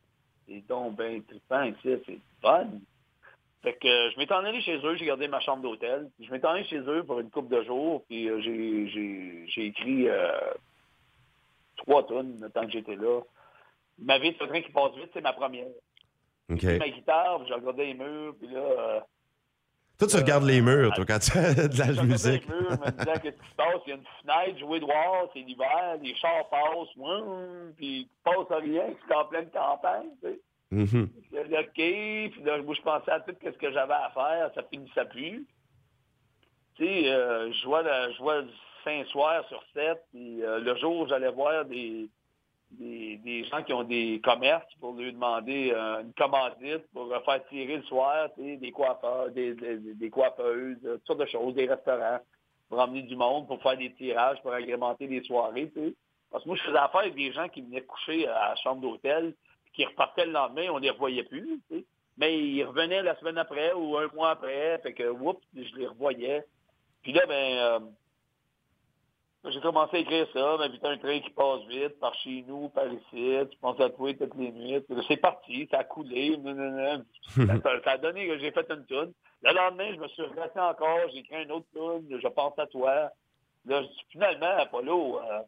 c'est 0.48 0.66
donc 0.66 0.96
bien 0.96 1.20
trippant 1.20 1.70
c'est 1.82 2.00
fun. 2.40 2.68
Fait 3.62 3.74
que 3.74 4.10
je 4.10 4.18
m'étais 4.18 4.32
en 4.32 4.44
allé 4.44 4.62
chez 4.62 4.78
eux, 4.78 4.96
j'ai 4.96 5.04
gardé 5.04 5.28
ma 5.28 5.40
chambre 5.40 5.62
d'hôtel. 5.62 6.08
Je 6.18 6.30
m'étais 6.30 6.46
en 6.46 6.52
allé 6.52 6.64
chez 6.64 6.78
eux 6.78 7.04
pour 7.04 7.20
une 7.20 7.30
couple 7.30 7.54
de 7.54 7.62
jours. 7.64 8.02
Puis 8.08 8.26
j'ai, 8.42 9.66
écrit 9.66 10.08
trois 11.84 12.06
tonnes 12.06 12.38
le 12.40 12.48
temps 12.50 12.64
que 12.64 12.70
j'étais 12.72 12.96
là. 12.96 13.20
Ma 13.98 14.18
vie, 14.18 14.34
c'est 14.38 14.44
un 14.44 14.48
train 14.48 14.62
qui 14.62 14.72
passe 14.72 14.94
vite, 14.94 15.10
c'est 15.12 15.20
ma 15.20 15.32
première. 15.32 15.66
OK. 16.50 16.58
J'ai 16.58 16.78
pris 16.78 16.90
ma 16.90 16.96
guitare, 16.96 17.46
j'ai 17.46 17.54
regardé 17.54 17.86
les 17.86 17.94
murs, 17.94 18.34
puis 18.38 18.48
là... 18.48 18.60
euh, 18.60 19.00
Toi, 19.98 20.08
tu 20.08 20.16
regardes 20.16 20.44
les 20.44 20.60
murs, 20.62 20.92
toi, 20.94 21.04
quand 21.06 21.18
tu 21.18 21.30
fais 21.32 21.68
de 21.68 21.78
la 21.78 21.92
je 21.92 22.00
musique. 22.02 22.48
les 22.48 22.54
murs, 22.54 22.70
me 22.70 22.90
disant 22.90 23.12
qu'est-ce 23.22 23.36
qui 23.42 23.50
se 23.50 23.54
passe? 23.56 23.80
Il 23.86 23.90
y 23.90 23.92
a 23.92 23.96
une 23.96 24.04
fenêtre, 24.22 24.58
jouer 24.58 24.80
dehors, 24.80 25.30
c'est 25.32 25.40
l'hiver, 25.40 25.96
les 26.02 26.14
chars 26.16 26.48
passent, 26.48 26.96
ouin, 26.96 27.70
puis 27.76 28.08
passe 28.24 28.46
rien, 28.50 28.84
c'est 29.06 29.14
en 29.14 29.24
pleine 29.26 29.50
campagne, 29.50 30.08
tu 30.22 30.28
sais. 30.30 30.40
J'ai 30.72 31.44
dit, 31.48 31.54
OK, 31.58 32.32
puis 32.32 32.42
là, 32.44 32.62
moi, 32.62 32.74
je 32.74 32.82
pensais 32.82 33.10
à 33.10 33.20
tout 33.20 33.34
ce 33.42 33.50
que 33.50 33.72
j'avais 33.72 33.92
à 33.92 34.10
faire, 34.14 34.50
ça 34.54 34.62
finissait 34.72 35.04
plus. 35.06 35.44
Tu 36.76 36.84
sais, 36.86 37.10
euh, 37.10 37.52
je 37.52 37.58
jouais, 37.62 37.82
le- 37.82 38.12
je 38.12 38.16
jouais 38.16 38.42
5 38.84 39.06
soirs 39.06 39.46
sur 39.48 39.62
7, 39.74 39.98
puis 40.10 40.42
euh, 40.42 40.60
le 40.60 40.76
jour 40.76 41.08
j'allais 41.08 41.30
voir 41.30 41.64
des, 41.64 42.08
des, 42.72 43.16
des 43.18 43.44
gens 43.44 43.62
qui 43.62 43.72
ont 43.72 43.84
des 43.84 44.20
commerces 44.22 44.72
pour 44.80 44.94
lui 44.94 45.12
demander 45.12 45.72
euh, 45.74 46.02
une 46.02 46.12
commandite 46.14 46.86
pour 46.92 47.08
faire 47.24 47.46
tirer 47.48 47.76
le 47.78 47.82
soir, 47.84 48.28
des 48.36 48.72
coiffeurs, 48.72 49.30
des, 49.30 49.54
des, 49.54 49.78
des 49.94 50.10
coiffeuses, 50.10 50.78
toutes 50.82 51.06
sortes 51.06 51.20
de 51.20 51.26
choses, 51.26 51.54
des 51.54 51.66
restaurants, 51.66 52.20
pour 52.68 52.78
emmener 52.78 53.02
du 53.02 53.16
monde, 53.16 53.48
pour 53.48 53.60
faire 53.62 53.76
des 53.76 53.92
tirages, 53.94 54.40
pour 54.42 54.52
agrémenter 54.52 55.06
les 55.08 55.22
soirées, 55.24 55.70
tu 55.74 55.80
sais. 55.88 55.94
Parce 56.30 56.44
que 56.44 56.48
moi, 56.48 56.56
je 56.56 56.62
faisais 56.62 56.78
affaire 56.78 57.00
avec 57.00 57.16
des 57.16 57.32
gens 57.32 57.48
qui 57.48 57.62
venaient 57.62 57.82
coucher 57.82 58.28
à 58.28 58.50
la 58.50 58.56
chambre 58.56 58.80
d'hôtel, 58.80 59.34
qui 59.74 59.84
repartaient 59.84 60.26
le 60.26 60.32
lendemain, 60.32 60.68
on 60.70 60.78
les 60.78 60.90
revoyait 60.90 61.24
plus, 61.24 61.60
tu 61.68 61.78
sais. 61.78 61.84
Mais 62.16 62.38
ils 62.38 62.64
revenaient 62.64 63.02
la 63.02 63.16
semaine 63.16 63.38
après 63.38 63.72
ou 63.72 63.96
un 63.96 64.06
mois 64.14 64.30
après, 64.30 64.78
fait 64.82 64.92
que, 64.92 65.08
oups, 65.08 65.42
je 65.54 65.76
les 65.76 65.86
revoyais. 65.86 66.44
Puis 67.02 67.12
là, 67.12 67.22
ben, 67.26 67.58
euh, 67.58 67.80
j'ai 69.48 69.60
commencé 69.60 69.96
à 69.96 70.00
écrire 70.00 70.26
ça, 70.34 70.56
ma 70.58 70.68
vie 70.68 70.78
est 70.82 70.86
un 70.86 70.98
train 70.98 71.18
qui 71.20 71.30
passe 71.30 71.60
vite, 71.68 71.98
par 71.98 72.14
chez 72.16 72.44
nous, 72.46 72.68
par 72.68 72.86
ici, 72.92 73.36
tu 73.50 73.56
penses 73.60 73.80
à 73.80 73.88
toi 73.90 74.12
toutes 74.14 74.34
les 74.36 74.52
nuits. 74.52 74.84
C'est 75.08 75.16
parti, 75.16 75.66
ça 75.70 75.78
a 75.78 75.84
coulé, 75.84 76.36
nanana. 76.36 77.02
ça, 77.28 77.42
ça- 77.46 77.80
ça 77.84 77.90
a 77.92 77.98
donné 77.98 78.26
que 78.26 78.38
j'ai 78.38 78.50
fait 78.50 78.66
une 78.70 78.84
tune. 78.86 79.12
Le 79.42 79.54
lendemain, 79.54 79.92
je 79.94 79.98
me 80.00 80.08
suis 80.08 80.22
resté 80.22 80.60
encore, 80.60 80.98
j'ai 81.12 81.20
écrit 81.20 81.42
une 81.44 81.52
autre 81.52 81.66
tune, 81.74 82.18
je 82.22 82.28
pense 82.28 82.58
à 82.58 82.66
toi. 82.66 83.10
Là, 83.66 83.82
je 83.82 83.86
dis, 83.88 83.98
finalement, 84.10 84.56
Apollo, 84.58 85.18
euh, 85.18 85.38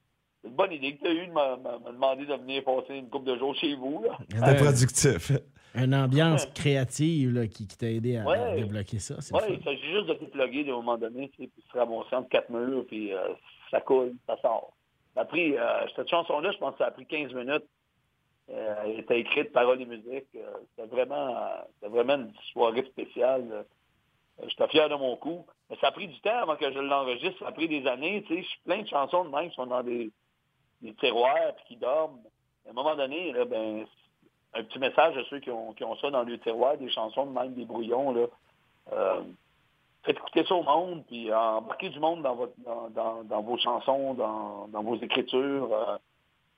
c'est 0.41 0.49
une 0.49 0.55
bonne 0.55 0.73
idée 0.73 0.97
que 0.97 1.03
tu 1.03 1.09
as 1.09 1.13
eue 1.13 1.27
de 1.27 1.33
me 1.33 1.93
demander 1.93 2.25
de 2.27 2.35
venir 2.35 2.65
passer 2.65 2.95
une 2.97 3.09
couple 3.11 3.27
de 3.31 3.37
jours 3.37 3.55
chez 3.57 3.75
vous. 3.75 4.05
C'était 4.35 4.57
productif. 4.57 5.33
Une 5.75 5.95
ambiance 5.95 6.45
créative 6.55 7.33
là, 7.35 7.47
qui, 7.47 7.67
qui 7.67 7.77
t'a 7.79 7.91
aidé 7.91 8.17
à, 8.19 8.25
Ouais. 8.27 8.39
à 8.39 8.55
débloquer 8.57 8.99
ça. 8.99 9.17
C'est 9.21 9.35
Oui, 9.35 9.41
il 9.59 9.65
s'agit 9.65 9.91
juste 9.93 10.07
de 10.07 10.15
te 10.15 10.25
plugger 10.27 10.69
à 10.69 10.73
un 10.73 10.77
moment 10.77 10.99
donné, 10.99 11.29
puis 11.29 11.51
se 11.73 11.79
ramasser 11.79 12.15
entre 12.17 12.29
quatre 12.29 12.51
murs, 12.51 12.85
puis 12.87 13.13
euh, 13.15 13.21
ça 13.73 13.81
coule, 13.81 14.15
ça 14.29 14.37
sort. 14.37 14.73
Ça 15.15 15.23
a 15.23 15.25
pris, 15.25 15.59
euh, 15.59 15.87
cette 15.97 16.09
chanson-là, 16.09 16.53
je 16.53 16.59
pense 16.59 16.73
que 16.73 16.79
ça 16.79 16.87
a 16.87 16.91
pris 16.93 17.07
15 17.07 17.33
minutes. 17.33 17.67
Euh, 18.51 18.75
elle 18.85 19.01
était 19.01 19.21
écrite, 19.21 19.53
paroles 19.53 19.81
et 19.81 19.87
musique. 19.87 20.29
Euh, 20.37 20.53
c'était 20.71 20.89
vraiment, 20.89 21.35
vraiment 21.83 22.15
une 22.15 22.33
soirée 22.53 22.85
spéciale. 22.85 23.49
Euh, 23.51 23.63
J'étais 24.47 24.69
fier 24.69 24.89
de 24.89 24.95
mon 24.95 25.17
coup. 25.17 25.47
Mais 25.71 25.77
ça 25.81 25.89
a 25.89 25.93
pris 25.93 26.09
du 26.09 26.21
temps 26.21 26.43
avant 26.43 26.57
que 26.57 26.71
je 26.71 26.79
l'enregistre. 26.79 27.39
Ça 27.41 27.49
a 27.49 27.53
pris 27.53 27.69
des 27.69 27.87
années. 27.87 28.25
Je 28.29 28.43
suis 28.43 28.61
plein 28.65 28.83
de 28.83 28.89
chansons 28.89 29.25
de 29.25 29.31
même 29.31 29.49
qui 29.51 29.57
sont 29.57 29.67
dans 29.67 29.83
des, 29.83 30.11
tiroirs 30.99 31.55
puis 31.57 31.65
qui 31.69 31.77
dorment. 31.77 32.19
À 32.67 32.71
un 32.71 32.73
moment 32.73 32.95
donné, 32.95 33.33
ben, 33.47 33.87
un 34.55 34.65
petit 34.65 34.79
message 34.79 35.17
à 35.17 35.25
ceux 35.31 35.41
qui 35.41 35.51
ont, 35.51 35.75
ça 36.01 36.11
dans 36.11 36.23
le 36.23 36.39
tiroir, 36.39 36.77
des 36.77 36.91
chansons 36.91 37.27
de 37.27 37.33
même, 37.33 37.55
des 37.55 37.65
brouillons. 37.65 38.13
Là. 38.13 39.23
Faites 40.05 40.17
écouter 40.17 40.45
ça 40.47 40.55
au 40.55 40.63
monde, 40.63 41.05
puis 41.07 41.31
euh, 41.31 41.37
embarquez 41.39 41.91
du 41.91 41.99
monde 42.01 42.23
dans, 42.23 42.35
votre, 42.35 42.55
dans, 42.59 42.89
dans, 42.91 43.23
dans 43.25 43.43
vos 43.43 43.57
chansons, 43.59 44.15
dans, 44.15 44.69
dans 44.69 44.83
vos 44.83 44.97
écritures. 44.97 45.73
euh, 45.73 45.97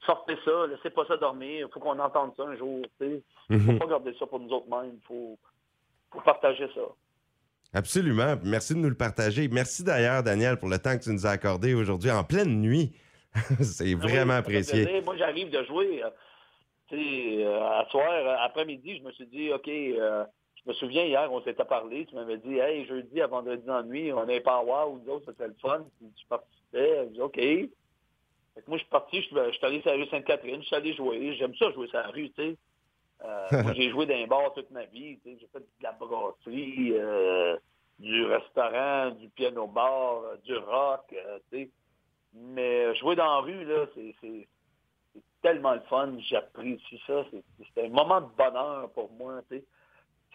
sortez 0.06 0.36
ça, 0.44 0.66
laissez 0.68 0.90
pas 0.90 1.04
ça 1.06 1.16
dormir. 1.16 1.66
Il 1.68 1.72
faut 1.72 1.80
qu'on 1.80 1.98
entende 1.98 2.32
ça 2.36 2.42
un 2.44 2.56
jour. 2.56 2.82
Il 3.00 3.22
ne 3.50 3.58
faut 3.58 3.72
Mhm. 3.72 3.78
pas 3.78 3.86
garder 3.86 4.14
ça 4.18 4.26
pour 4.26 4.40
nous 4.40 4.50
autres 4.50 4.68
mêmes. 4.68 4.92
Il 4.94 5.06
faut, 5.06 5.38
faut 6.12 6.20
partager 6.20 6.68
ça. 6.74 6.80
Absolument. 7.72 8.36
Merci 8.44 8.74
de 8.74 8.78
nous 8.78 8.88
le 8.88 8.94
partager. 8.96 9.48
Merci 9.48 9.82
d'ailleurs, 9.82 10.22
Daniel, 10.22 10.58
pour 10.58 10.68
le 10.68 10.78
temps 10.78 10.96
que 10.96 11.02
tu 11.02 11.10
nous 11.10 11.26
as 11.26 11.30
accordé 11.30 11.74
aujourd'hui 11.74 12.10
en 12.10 12.22
pleine 12.22 12.60
nuit. 12.60 12.92
C'est 13.62 13.84
Ah 13.84 13.86
oui, 13.86 13.94
vraiment 13.94 14.34
apprécié. 14.34 15.00
Moi, 15.02 15.16
j'arrive 15.16 15.50
de 15.50 15.62
jouer. 15.64 16.02
euh, 16.04 16.10
tu 16.88 16.96
sais, 16.96 17.44
euh, 17.44 17.62
à 17.80 17.86
soir, 17.90 18.40
après-midi, 18.42 18.98
je 18.98 19.02
me 19.02 19.10
suis 19.12 19.26
dit, 19.26 19.50
OK, 19.52 19.66
euh, 19.68 20.24
je 20.64 20.70
me 20.70 20.74
souviens 20.74 21.04
hier, 21.04 21.30
on 21.30 21.42
s'était 21.42 21.64
parlé, 21.64 22.06
tu 22.06 22.14
m'avais 22.14 22.38
dit, 22.38 22.58
hey, 22.58 22.86
jeudi 22.86 23.20
à 23.20 23.26
vendredi 23.26 23.68
en 23.68 23.82
nuit, 23.82 24.12
on 24.12 24.26
est 24.28 24.40
pas 24.40 24.56
à 24.56 24.86
ou 24.86 24.98
nous 24.98 25.12
autres, 25.12 25.26
ça 25.26 25.34
serait 25.34 25.48
le 25.48 25.56
fun. 25.60 25.84
Tu 26.00 26.26
participais. 26.26 27.06
Dis, 27.08 27.20
OK. 27.20 27.36
Fait 27.36 28.62
que 28.62 28.68
moi, 28.68 28.78
je 28.78 28.82
suis 28.82 28.90
parti, 28.90 29.20
je 29.20 29.26
suis 29.26 29.66
allé 29.66 29.80
sur 29.82 29.90
la 29.90 29.96
rue 29.96 30.06
Sainte-Catherine, 30.06 30.62
je 30.62 30.66
suis 30.66 30.76
allé 30.76 30.94
jouer. 30.94 31.34
J'aime 31.34 31.54
ça 31.56 31.70
jouer 31.72 31.88
sur 31.88 31.98
la 31.98 32.08
rue, 32.08 32.30
tu 32.30 32.42
sais. 32.42 32.56
Euh, 33.24 33.74
j'ai 33.74 33.90
joué 33.90 34.06
dans 34.06 34.14
un 34.14 34.26
bar 34.26 34.54
toute 34.54 34.70
ma 34.70 34.84
vie. 34.86 35.18
J'ai 35.24 35.48
fait 35.52 35.60
de 35.60 35.66
la 35.82 35.92
brasserie, 35.92 36.92
euh, 36.92 37.56
du 37.98 38.24
restaurant, 38.24 39.10
du 39.10 39.28
piano-bar, 39.30 40.22
euh, 40.24 40.36
du 40.44 40.56
rock, 40.56 41.02
tu 41.08 41.16
sais. 41.50 41.70
Mais 42.32 42.94
jouer 42.96 43.16
dans 43.16 43.26
la 43.34 43.40
rue, 43.40 43.64
là, 43.64 43.86
c'est 43.94 44.48
tellement 45.42 45.74
le 45.74 45.82
fun. 45.90 46.16
J'apprécie 46.20 47.00
ça. 47.06 47.24
C'est 47.74 47.84
un 47.84 47.88
moment 47.90 48.22
de 48.22 48.28
bonheur 48.36 48.90
pour 48.92 49.12
moi, 49.12 49.42
tu 49.50 49.58
sais. 49.58 49.64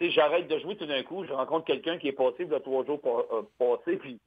J'arrête 0.08 0.48
de 0.48 0.58
jouer 0.58 0.76
tout 0.76 0.86
d'un 0.86 1.02
coup, 1.02 1.24
je 1.26 1.32
rencontre 1.32 1.66
quelqu'un 1.66 1.98
qui 1.98 2.08
est 2.08 2.12
passé 2.12 2.36
il 2.40 2.48
y 2.48 2.54
a 2.54 2.60
trois 2.60 2.84
jours 2.86 3.00
pa- 3.00 3.26
euh, 3.34 3.42
passés, 3.58 3.96
puis 3.98 4.18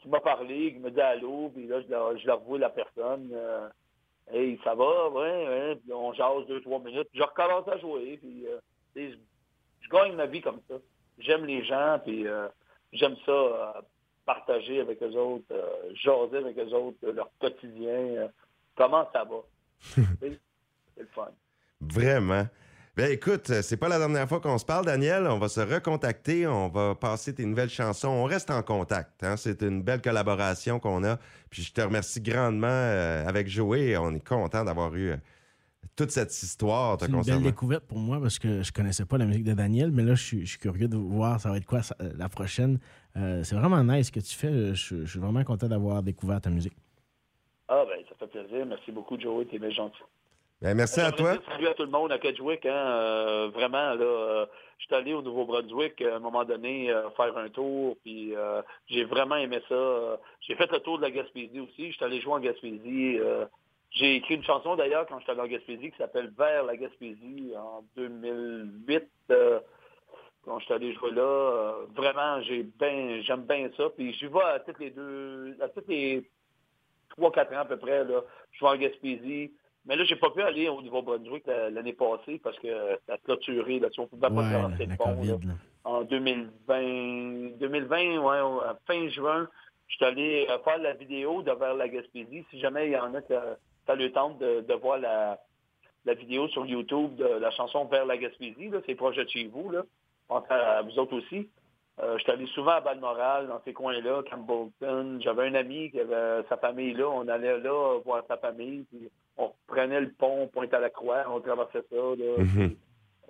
qui 0.00 0.08
m'a 0.08 0.20
parlé, 0.20 0.72
qui 0.74 0.78
me 0.78 0.90
dit 0.92 1.00
allô, 1.00 1.50
puis 1.52 1.66
là, 1.66 1.80
je 1.82 1.88
la, 1.88 2.16
je 2.16 2.26
la 2.26 2.34
revois 2.36 2.58
la 2.58 2.70
personne. 2.70 3.30
euh, 3.32 3.68
hey, 4.30 4.60
ça 4.62 4.74
va, 4.76 5.08
ouais, 5.08 5.48
ouais, 5.48 5.76
puis 5.76 5.92
on 5.92 6.12
jase 6.12 6.46
deux, 6.46 6.60
trois 6.60 6.78
minutes, 6.78 7.08
puis 7.10 7.18
je 7.18 7.24
recommence 7.24 7.66
à 7.66 7.78
jouer, 7.78 8.18
puis 8.22 8.46
euh, 8.46 8.58
je, 8.94 9.16
je 9.80 9.88
gagne 9.88 10.14
ma 10.14 10.26
vie 10.26 10.40
comme 10.40 10.60
ça. 10.68 10.76
J'aime 11.18 11.46
les 11.46 11.64
gens, 11.64 11.98
puis 12.04 12.28
euh, 12.28 12.46
j'aime 12.92 13.16
ça, 13.26 13.82
partager 14.24 14.80
avec 14.80 15.02
eux 15.02 15.16
autres, 15.16 15.46
jaser 15.94 16.36
avec 16.36 16.56
eux 16.58 16.72
autres, 16.74 16.98
leur 17.10 17.30
quotidien, 17.40 18.28
comment 18.76 19.08
ça 19.12 19.24
va. 19.24 19.40
C'est 20.20 20.38
le 20.98 21.06
fun. 21.14 21.30
Vraiment. 21.80 22.44
Ben 22.98 23.12
écoute, 23.12 23.48
euh, 23.50 23.62
c'est 23.62 23.76
pas 23.76 23.86
la 23.88 23.96
dernière 24.00 24.28
fois 24.28 24.40
qu'on 24.40 24.58
se 24.58 24.64
parle, 24.64 24.84
Daniel. 24.84 25.28
On 25.28 25.38
va 25.38 25.48
se 25.48 25.60
recontacter, 25.60 26.48
on 26.48 26.66
va 26.68 26.96
passer 26.96 27.32
tes 27.32 27.44
nouvelles 27.46 27.68
chansons. 27.70 28.08
On 28.08 28.24
reste 28.24 28.50
en 28.50 28.60
contact. 28.64 29.22
hein. 29.22 29.36
C'est 29.36 29.62
une 29.62 29.82
belle 29.84 30.02
collaboration 30.02 30.80
qu'on 30.80 31.04
a. 31.04 31.16
Puis 31.48 31.62
je 31.62 31.72
te 31.72 31.80
remercie 31.80 32.20
grandement 32.20 32.66
euh, 32.68 33.24
avec 33.24 33.46
Joey. 33.46 33.96
On 33.96 34.12
est 34.16 34.26
content 34.26 34.64
d'avoir 34.64 34.92
eu 34.96 35.10
euh, 35.12 35.16
toute 35.94 36.10
cette 36.10 36.32
histoire 36.42 36.96
te 36.96 37.04
C'est 37.04 37.12
une 37.12 37.22
belle 37.22 37.42
découverte 37.42 37.84
pour 37.84 37.98
moi 37.98 38.20
parce 38.20 38.40
que 38.40 38.62
je 38.64 38.72
connaissais 38.72 39.04
pas 39.04 39.16
la 39.16 39.26
musique 39.26 39.44
de 39.44 39.54
Daniel, 39.54 39.92
mais 39.92 40.02
là, 40.02 40.16
je 40.16 40.24
suis, 40.24 40.40
je 40.40 40.50
suis 40.50 40.58
curieux 40.58 40.88
de 40.88 40.96
voir 40.96 41.40
ça 41.40 41.50
va 41.50 41.56
être 41.58 41.66
quoi 41.66 41.82
ça- 41.84 41.94
la 42.00 42.28
prochaine. 42.28 42.80
Euh, 43.16 43.44
c'est 43.44 43.54
vraiment 43.54 43.84
nice 43.84 44.08
ce 44.08 44.12
que 44.12 44.18
tu 44.18 44.34
fais. 44.34 44.74
Je, 44.74 45.04
je 45.04 45.08
suis 45.08 45.20
vraiment 45.20 45.44
content 45.44 45.68
d'avoir 45.68 46.02
découvert 46.02 46.40
ta 46.40 46.50
musique. 46.50 46.74
Ah 47.68 47.84
ben, 47.86 48.02
ça 48.08 48.16
fait 48.18 48.26
plaisir. 48.40 48.66
Merci 48.66 48.90
beaucoup, 48.90 49.16
Joey, 49.20 49.44
t'es 49.48 49.60
bien 49.60 49.70
gentil. 49.70 50.02
Ben, 50.60 50.74
merci 50.74 51.00
à 51.00 51.12
toi. 51.12 51.34
Salut 51.48 51.68
à 51.68 51.74
tout 51.74 51.84
le 51.84 51.90
monde 51.90 52.10
à 52.10 52.18
Kedgewick. 52.18 52.66
Hein, 52.66 52.72
euh, 52.74 53.48
vraiment, 53.54 53.94
là, 53.94 54.02
euh, 54.02 54.46
je 54.78 54.86
suis 54.86 54.94
allé 54.94 55.14
au 55.14 55.22
Nouveau-Brunswick 55.22 56.02
euh, 56.02 56.14
à 56.14 56.16
un 56.16 56.18
moment 56.18 56.44
donné 56.44 56.90
euh, 56.90 57.08
faire 57.10 57.36
un 57.38 57.48
tour, 57.48 57.96
puis 58.02 58.34
j'ai 58.88 59.04
vraiment 59.04 59.36
aimé 59.36 59.60
ça. 59.68 60.18
J'ai 60.40 60.56
fait 60.56 60.70
le 60.72 60.80
tour 60.80 60.98
de 60.98 61.02
la 61.02 61.12
Gaspésie 61.12 61.60
aussi. 61.60 61.92
Je 61.92 61.96
suis 61.96 62.04
allé 62.04 62.20
jouer 62.20 62.32
en 62.32 62.40
Gaspésie. 62.40 63.18
j'ai 63.92 64.16
écrit 64.16 64.34
une 64.34 64.42
chanson 64.42 64.74
d'ailleurs 64.74 65.06
quand 65.06 65.20
j'étais 65.20 65.30
allé 65.30 65.42
en 65.42 65.46
Gaspésie 65.46 65.92
qui 65.92 65.96
s'appelle 65.96 66.32
Vers 66.36 66.64
la 66.64 66.76
Gaspésie 66.76 67.52
en 67.56 67.84
2008. 67.96 69.04
euh, 69.30 69.60
quand 70.44 70.58
je 70.58 70.64
suis 70.64 70.74
allé 70.74 70.92
jouer 70.94 71.12
là, 71.12 71.74
vraiment, 71.94 72.42
j'ai 72.42 72.64
ben, 72.64 73.22
j'aime 73.22 73.42
bien 73.42 73.70
ça. 73.76 73.90
Puis 73.90 74.12
j'y 74.14 74.26
vais 74.26 74.42
à 74.42 74.58
toutes 74.58 74.80
les 74.80 74.90
deux, 74.90 75.56
à 75.60 75.68
toutes 75.68 75.86
les 75.88 76.28
trois, 77.10 77.30
quatre 77.30 77.52
ans 77.52 77.60
à 77.60 77.64
peu 77.64 77.76
près. 77.76 78.02
Là, 78.02 78.22
je 78.50 78.60
vais 78.64 78.70
en 78.70 78.76
Gaspésie. 78.76 79.52
Mais 79.86 79.96
là, 79.96 80.04
j'ai 80.04 80.16
pas 80.16 80.30
pu 80.30 80.42
aller 80.42 80.68
au 80.68 80.82
Nouveau-Brunswick 80.82 81.46
la- 81.46 81.70
l'année 81.70 81.92
passée 81.94 82.38
parce 82.42 82.58
que 82.58 82.68
ça 83.06 83.14
a 83.14 83.18
clôturé. 83.18 83.78
Là, 83.78 83.88
Tu 83.90 84.00
on 84.00 84.06
pouvait 84.06 84.28
pas 84.28 84.34
Ouais, 84.34 84.50
traverser 84.50 84.86
le 84.86 84.96
pont. 84.96 85.14
COVID. 85.16 85.28
là. 85.28 85.36
là. 85.46 85.52
En 85.84 86.02
2020, 86.02 87.58
2020 87.58 88.18
ouais, 88.18 88.64
fin 88.86 89.08
juin, 89.08 89.48
je 89.86 89.96
suis 89.96 90.04
allé 90.04 90.46
euh, 90.50 90.58
faire 90.60 90.78
la 90.78 90.92
vidéo 90.94 91.42
de 91.42 91.52
vers 91.52 91.74
la 91.74 91.88
Gaspésie. 91.88 92.44
Si 92.50 92.60
jamais 92.60 92.86
il 92.88 92.92
y 92.92 92.96
en 92.98 93.14
a 93.14 93.22
qui 93.22 93.32
ça 93.86 93.94
le 93.94 94.12
tente 94.12 94.38
de, 94.38 94.60
de 94.60 94.74
voir 94.74 94.98
la, 94.98 95.38
la 96.04 96.14
vidéo 96.14 96.46
sur 96.48 96.66
YouTube 96.66 97.16
de 97.16 97.24
la 97.24 97.50
chanson 97.52 97.86
Vers 97.86 98.04
la 98.04 98.18
Gaspésie, 98.18 98.70
c'est 98.86 98.94
proche 98.94 99.16
de 99.16 99.26
chez 99.28 99.46
vous, 99.46 99.70
là. 99.70 99.82
Pense 100.28 100.44
à 100.50 100.82
vous 100.82 100.98
autres 100.98 101.16
aussi. 101.16 101.48
Euh, 102.00 102.16
je 102.18 102.22
suis 102.22 102.30
allé 102.32 102.46
souvent 102.48 102.72
à 102.72 102.80
Balmoral, 102.80 103.48
dans 103.48 103.60
ces 103.64 103.72
coins-là, 103.72 104.22
Campbellton. 104.30 105.18
J'avais 105.20 105.46
un 105.48 105.54
ami 105.54 105.90
qui 105.90 105.98
avait 105.98 106.42
sa 106.50 106.58
famille 106.58 106.92
là. 106.92 107.08
On 107.08 107.26
allait 107.28 107.58
là 107.58 107.98
voir 108.04 108.22
sa 108.28 108.36
famille. 108.36 108.84
Puis 108.90 109.08
on 109.38 109.52
prenait 109.66 110.00
le 110.00 110.12
pont, 110.12 110.48
Pointe 110.48 110.74
à 110.74 110.80
la 110.80 110.90
Croix, 110.90 111.24
on 111.28 111.40
traversait 111.40 111.82
ça. 111.90 111.96
Là, 111.96 112.38
Mhm. 112.38 112.76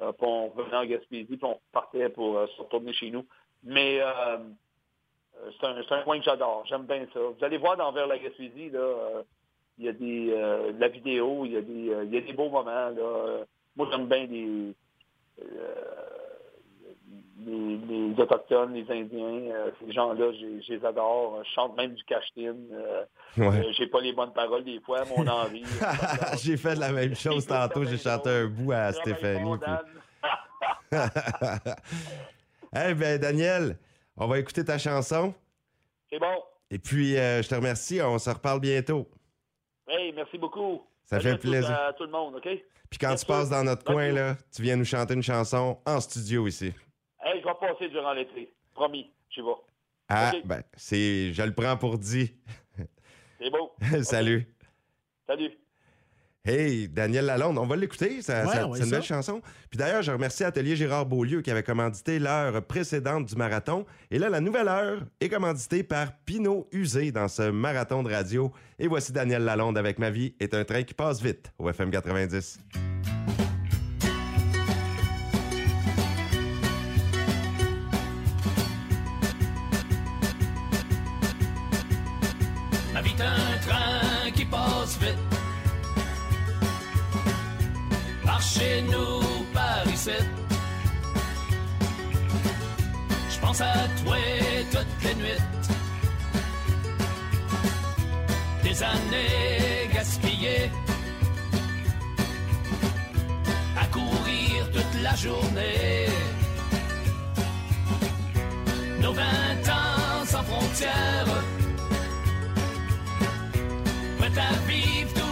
euh, 0.02 0.12
puis 0.12 0.26
on 0.26 0.48
revenait 0.48 0.76
en 0.76 0.84
Gaspésie, 0.86 1.36
puis 1.36 1.38
on 1.42 1.60
partait 1.72 2.08
pour 2.08 2.38
euh, 2.38 2.46
se 2.48 2.62
retourner 2.62 2.92
chez 2.92 3.10
nous. 3.10 3.24
Mais 3.62 3.98
euh, 4.00 4.38
c'est 5.60 5.92
un, 5.92 6.02
coin 6.02 6.18
que 6.18 6.24
j'adore. 6.24 6.64
J'aime 6.66 6.84
bien 6.86 7.06
ça. 7.12 7.20
Vous 7.20 7.44
allez 7.44 7.58
voir 7.58 7.76
dans 7.76 7.92
Vers 7.92 8.06
la 8.06 8.18
Gaspésie, 8.18 8.70
là, 8.70 9.22
il 9.78 9.84
y 9.84 9.88
a 9.88 9.92
des 9.92 10.26
de 10.26 10.80
la 10.80 10.88
vidéo, 10.88 11.44
il 11.44 11.52
y 11.52 11.56
a 11.56 11.60
des 11.60 12.04
il 12.06 12.14
y 12.14 12.16
a 12.16 12.20
des 12.20 12.32
beaux 12.32 12.48
moments. 12.48 12.88
Là. 12.90 13.44
Moi, 13.76 13.88
j'aime 13.92 14.06
bien 14.06 14.26
les, 14.26 14.74
euh, 15.40 15.74
les, 17.48 17.76
les 18.10 18.20
Autochtones, 18.22 18.74
les 18.74 18.82
Indiens. 18.90 19.52
euh, 19.54 19.70
ces 19.80 19.92
gens-là, 19.92 20.32
je 20.32 20.72
les 20.72 20.84
adore. 20.84 21.42
Je 21.44 21.50
chante 21.54 21.76
même 21.76 21.94
du 21.94 22.04
cachetine. 22.04 22.66
Euh, 22.72 23.04
Ouais. 23.36 23.46
euh, 23.46 23.72
j'ai 23.76 23.86
pas 23.86 24.00
les 24.00 24.12
bonnes 24.12 24.32
paroles 24.32 24.64
des 24.64 24.80
fois, 24.80 25.04
mon 25.16 25.26
envie. 25.28 25.64
j'ai 26.42 26.56
fait 26.56 26.74
la 26.74 26.90
même 26.92 27.14
chose 27.14 27.46
tantôt. 27.54 27.84
J'ai 27.84 27.98
chanté 27.98 28.30
un 28.30 28.46
bout 28.46 28.72
à 28.72 28.92
Stéphanie. 28.92 29.58
puis- 29.58 30.98
Eh 32.76 32.94
ben, 32.94 33.18
Daniel, 33.18 33.78
on 34.16 34.26
va 34.26 34.38
écouter 34.38 34.64
ta 34.64 34.78
chanson. 34.78 35.34
C'est 36.10 36.18
bon. 36.18 36.42
Et 36.70 36.78
puis, 36.78 37.16
euh, 37.16 37.42
je 37.42 37.48
te 37.48 37.54
remercie. 37.54 38.00
On 38.02 38.18
se 38.18 38.28
reparle 38.30 38.60
bientôt. 38.60 39.08
Hey, 39.88 40.12
merci 40.12 40.36
beaucoup. 40.36 40.82
Ça 41.06 41.18
fait 41.20 41.30
à 41.30 41.34
tout- 41.36 41.48
plaisir. 41.48 41.70
À 41.70 41.92
tout 41.94 42.04
le 42.04 42.10
monde, 42.10 42.34
OK? 42.36 42.42
Puis 42.90 42.98
quand 42.98 43.08
Bien 43.08 43.16
tu 43.16 43.24
sûr. 43.24 43.28
passes 43.28 43.50
dans 43.50 43.64
notre 43.64 43.84
coin, 43.84 44.10
là, 44.12 44.36
tu 44.54 44.62
viens 44.62 44.76
nous 44.76 44.84
chanter 44.84 45.14
une 45.14 45.22
chanson 45.22 45.78
en 45.86 46.00
studio 46.00 46.46
ici. 46.46 46.72
Je 47.40 47.46
vais 47.46 47.54
passer 47.60 47.88
durant 47.88 48.12
l'été. 48.12 48.52
Promis, 48.74 49.10
vais. 49.42 49.52
Ah, 50.08 50.32
ben, 50.44 50.62
c'est. 50.76 51.32
Je 51.32 51.42
le 51.42 51.52
prends 51.52 51.76
pour 51.76 51.98
dit. 51.98 52.32
C'est 53.40 53.50
beau. 53.50 53.72
Salut. 54.02 54.46
Salut. 55.26 55.50
Hey, 56.44 56.88
Daniel 56.88 57.26
Lalonde, 57.26 57.58
on 57.58 57.66
va 57.66 57.76
l'écouter, 57.76 58.22
ça- 58.22 58.46
Ouais, 58.46 58.52
ça- 58.54 58.66
on 58.66 58.70
va 58.70 58.76
c'est 58.76 58.84
une 58.84 58.88
ça. 58.88 58.96
belle 58.96 59.04
chanson. 59.04 59.42
Puis 59.68 59.76
d'ailleurs, 59.76 60.00
je 60.00 60.10
remercie 60.10 60.44
Atelier 60.44 60.76
Gérard 60.76 61.04
Beaulieu 61.04 61.42
qui 61.42 61.50
avait 61.50 61.62
commandité 61.62 62.18
l'heure 62.18 62.64
précédente 62.64 63.26
du 63.26 63.36
marathon. 63.36 63.84
Et 64.10 64.18
là, 64.18 64.30
la 64.30 64.40
nouvelle 64.40 64.68
heure 64.68 65.02
est 65.20 65.28
commanditée 65.28 65.82
par 65.82 66.16
Pinot 66.24 66.66
Usé 66.72 67.12
dans 67.12 67.28
ce 67.28 67.50
marathon 67.50 68.02
de 68.02 68.10
radio. 68.10 68.50
Et 68.78 68.86
voici 68.88 69.12
Daniel 69.12 69.44
Lalonde 69.44 69.76
avec 69.76 69.98
Ma 69.98 70.08
vie 70.10 70.34
est 70.40 70.54
un 70.54 70.64
train 70.64 70.84
qui 70.84 70.94
passe 70.94 71.20
vite 71.20 71.52
au 71.58 71.68
FM 71.68 71.90
90. 71.90 72.60
Chez 88.58 88.82
nous, 88.82 89.20
par 89.54 89.86
ici. 89.92 90.18
Je 93.32 93.38
pense 93.40 93.60
à 93.60 93.74
toi 94.02 94.16
toutes 94.72 95.02
les 95.04 95.14
nuits. 95.20 95.42
Des 98.64 98.82
années 98.82 99.88
gaspillées. 99.94 100.70
À 103.82 103.86
courir 103.96 104.70
toute 104.74 104.94
la 105.02 105.14
journée. 105.14 106.06
Nos 109.00 109.12
vingt 109.12 109.66
ans 109.78 110.24
sans 110.26 110.42
frontières 110.42 111.42
prêt 114.18 114.32
à 114.36 114.52
vivre 114.68 115.12
tout 115.14 115.27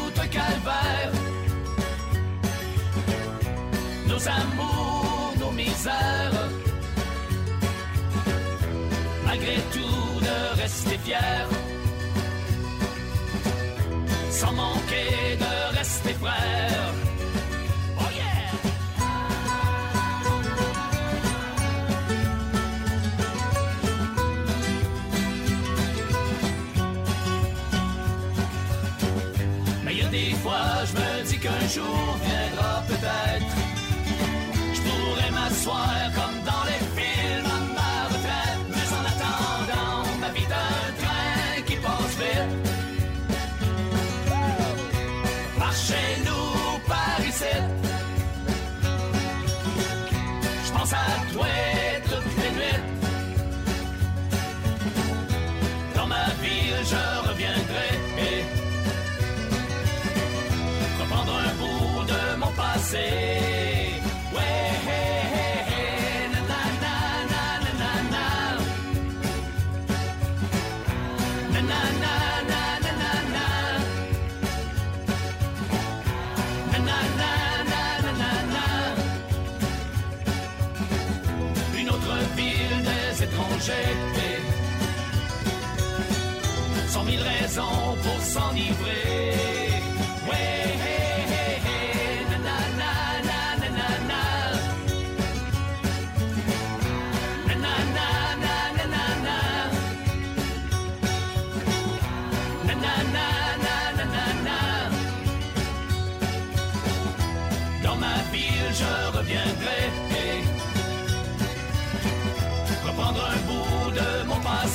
amours, 4.28 5.34
nos 5.38 5.52
misères. 5.52 6.48
Malgré 9.24 9.56
tout, 9.72 10.20
de 10.20 10.60
rester 10.60 10.98
fiers. 11.04 11.48
Sans 14.30 14.52
manquer 14.52 15.36
de 15.38 15.76
rester 15.78 16.14
frères. 16.14 16.94
Oh 17.98 18.10
yeah! 18.14 18.52
Mais 29.84 29.94
y 29.94 30.02
a 30.02 30.08
des 30.08 30.32
fois, 30.42 30.84
je 30.84 30.92
me 30.92 31.24
dis 31.26 31.38
qu'un 31.38 31.66
jour 31.68 32.16
viendra 32.22 32.82
peut-être. 32.88 33.75
Comme 35.48 36.42
dans 36.44 36.64
les 36.64 36.82
films 36.96 37.46
à 37.46 37.60
ma 37.78 37.92
retraite. 38.08 38.62
Mais 38.68 38.88
en 38.96 39.04
attendant, 39.12 40.18
ma 40.20 40.28
vie 40.30 40.42
est 40.42 40.52
un 40.52 40.92
train 41.00 41.62
qui 41.66 41.76
passe 41.76 42.16
vite. 42.18 42.54
Par 45.58 45.72
chez 45.72 46.08
nous, 46.24 46.78
par 46.88 47.20
ici. 47.26 47.54
Je 50.66 50.72
pense 50.72 50.92
à 50.92 51.32
toi 51.32 51.46
Une 81.78 81.90
autre 81.90 82.16
ville 82.36 82.82
des 82.90 83.24
étrangers. 83.24 83.96
Cent 86.88 87.04
mille 87.04 87.22
raisons 87.22 87.96
pour 88.02 88.20
s'enivrer. 88.22 89.45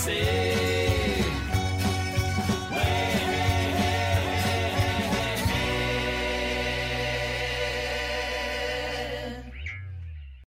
você. 0.01 0.60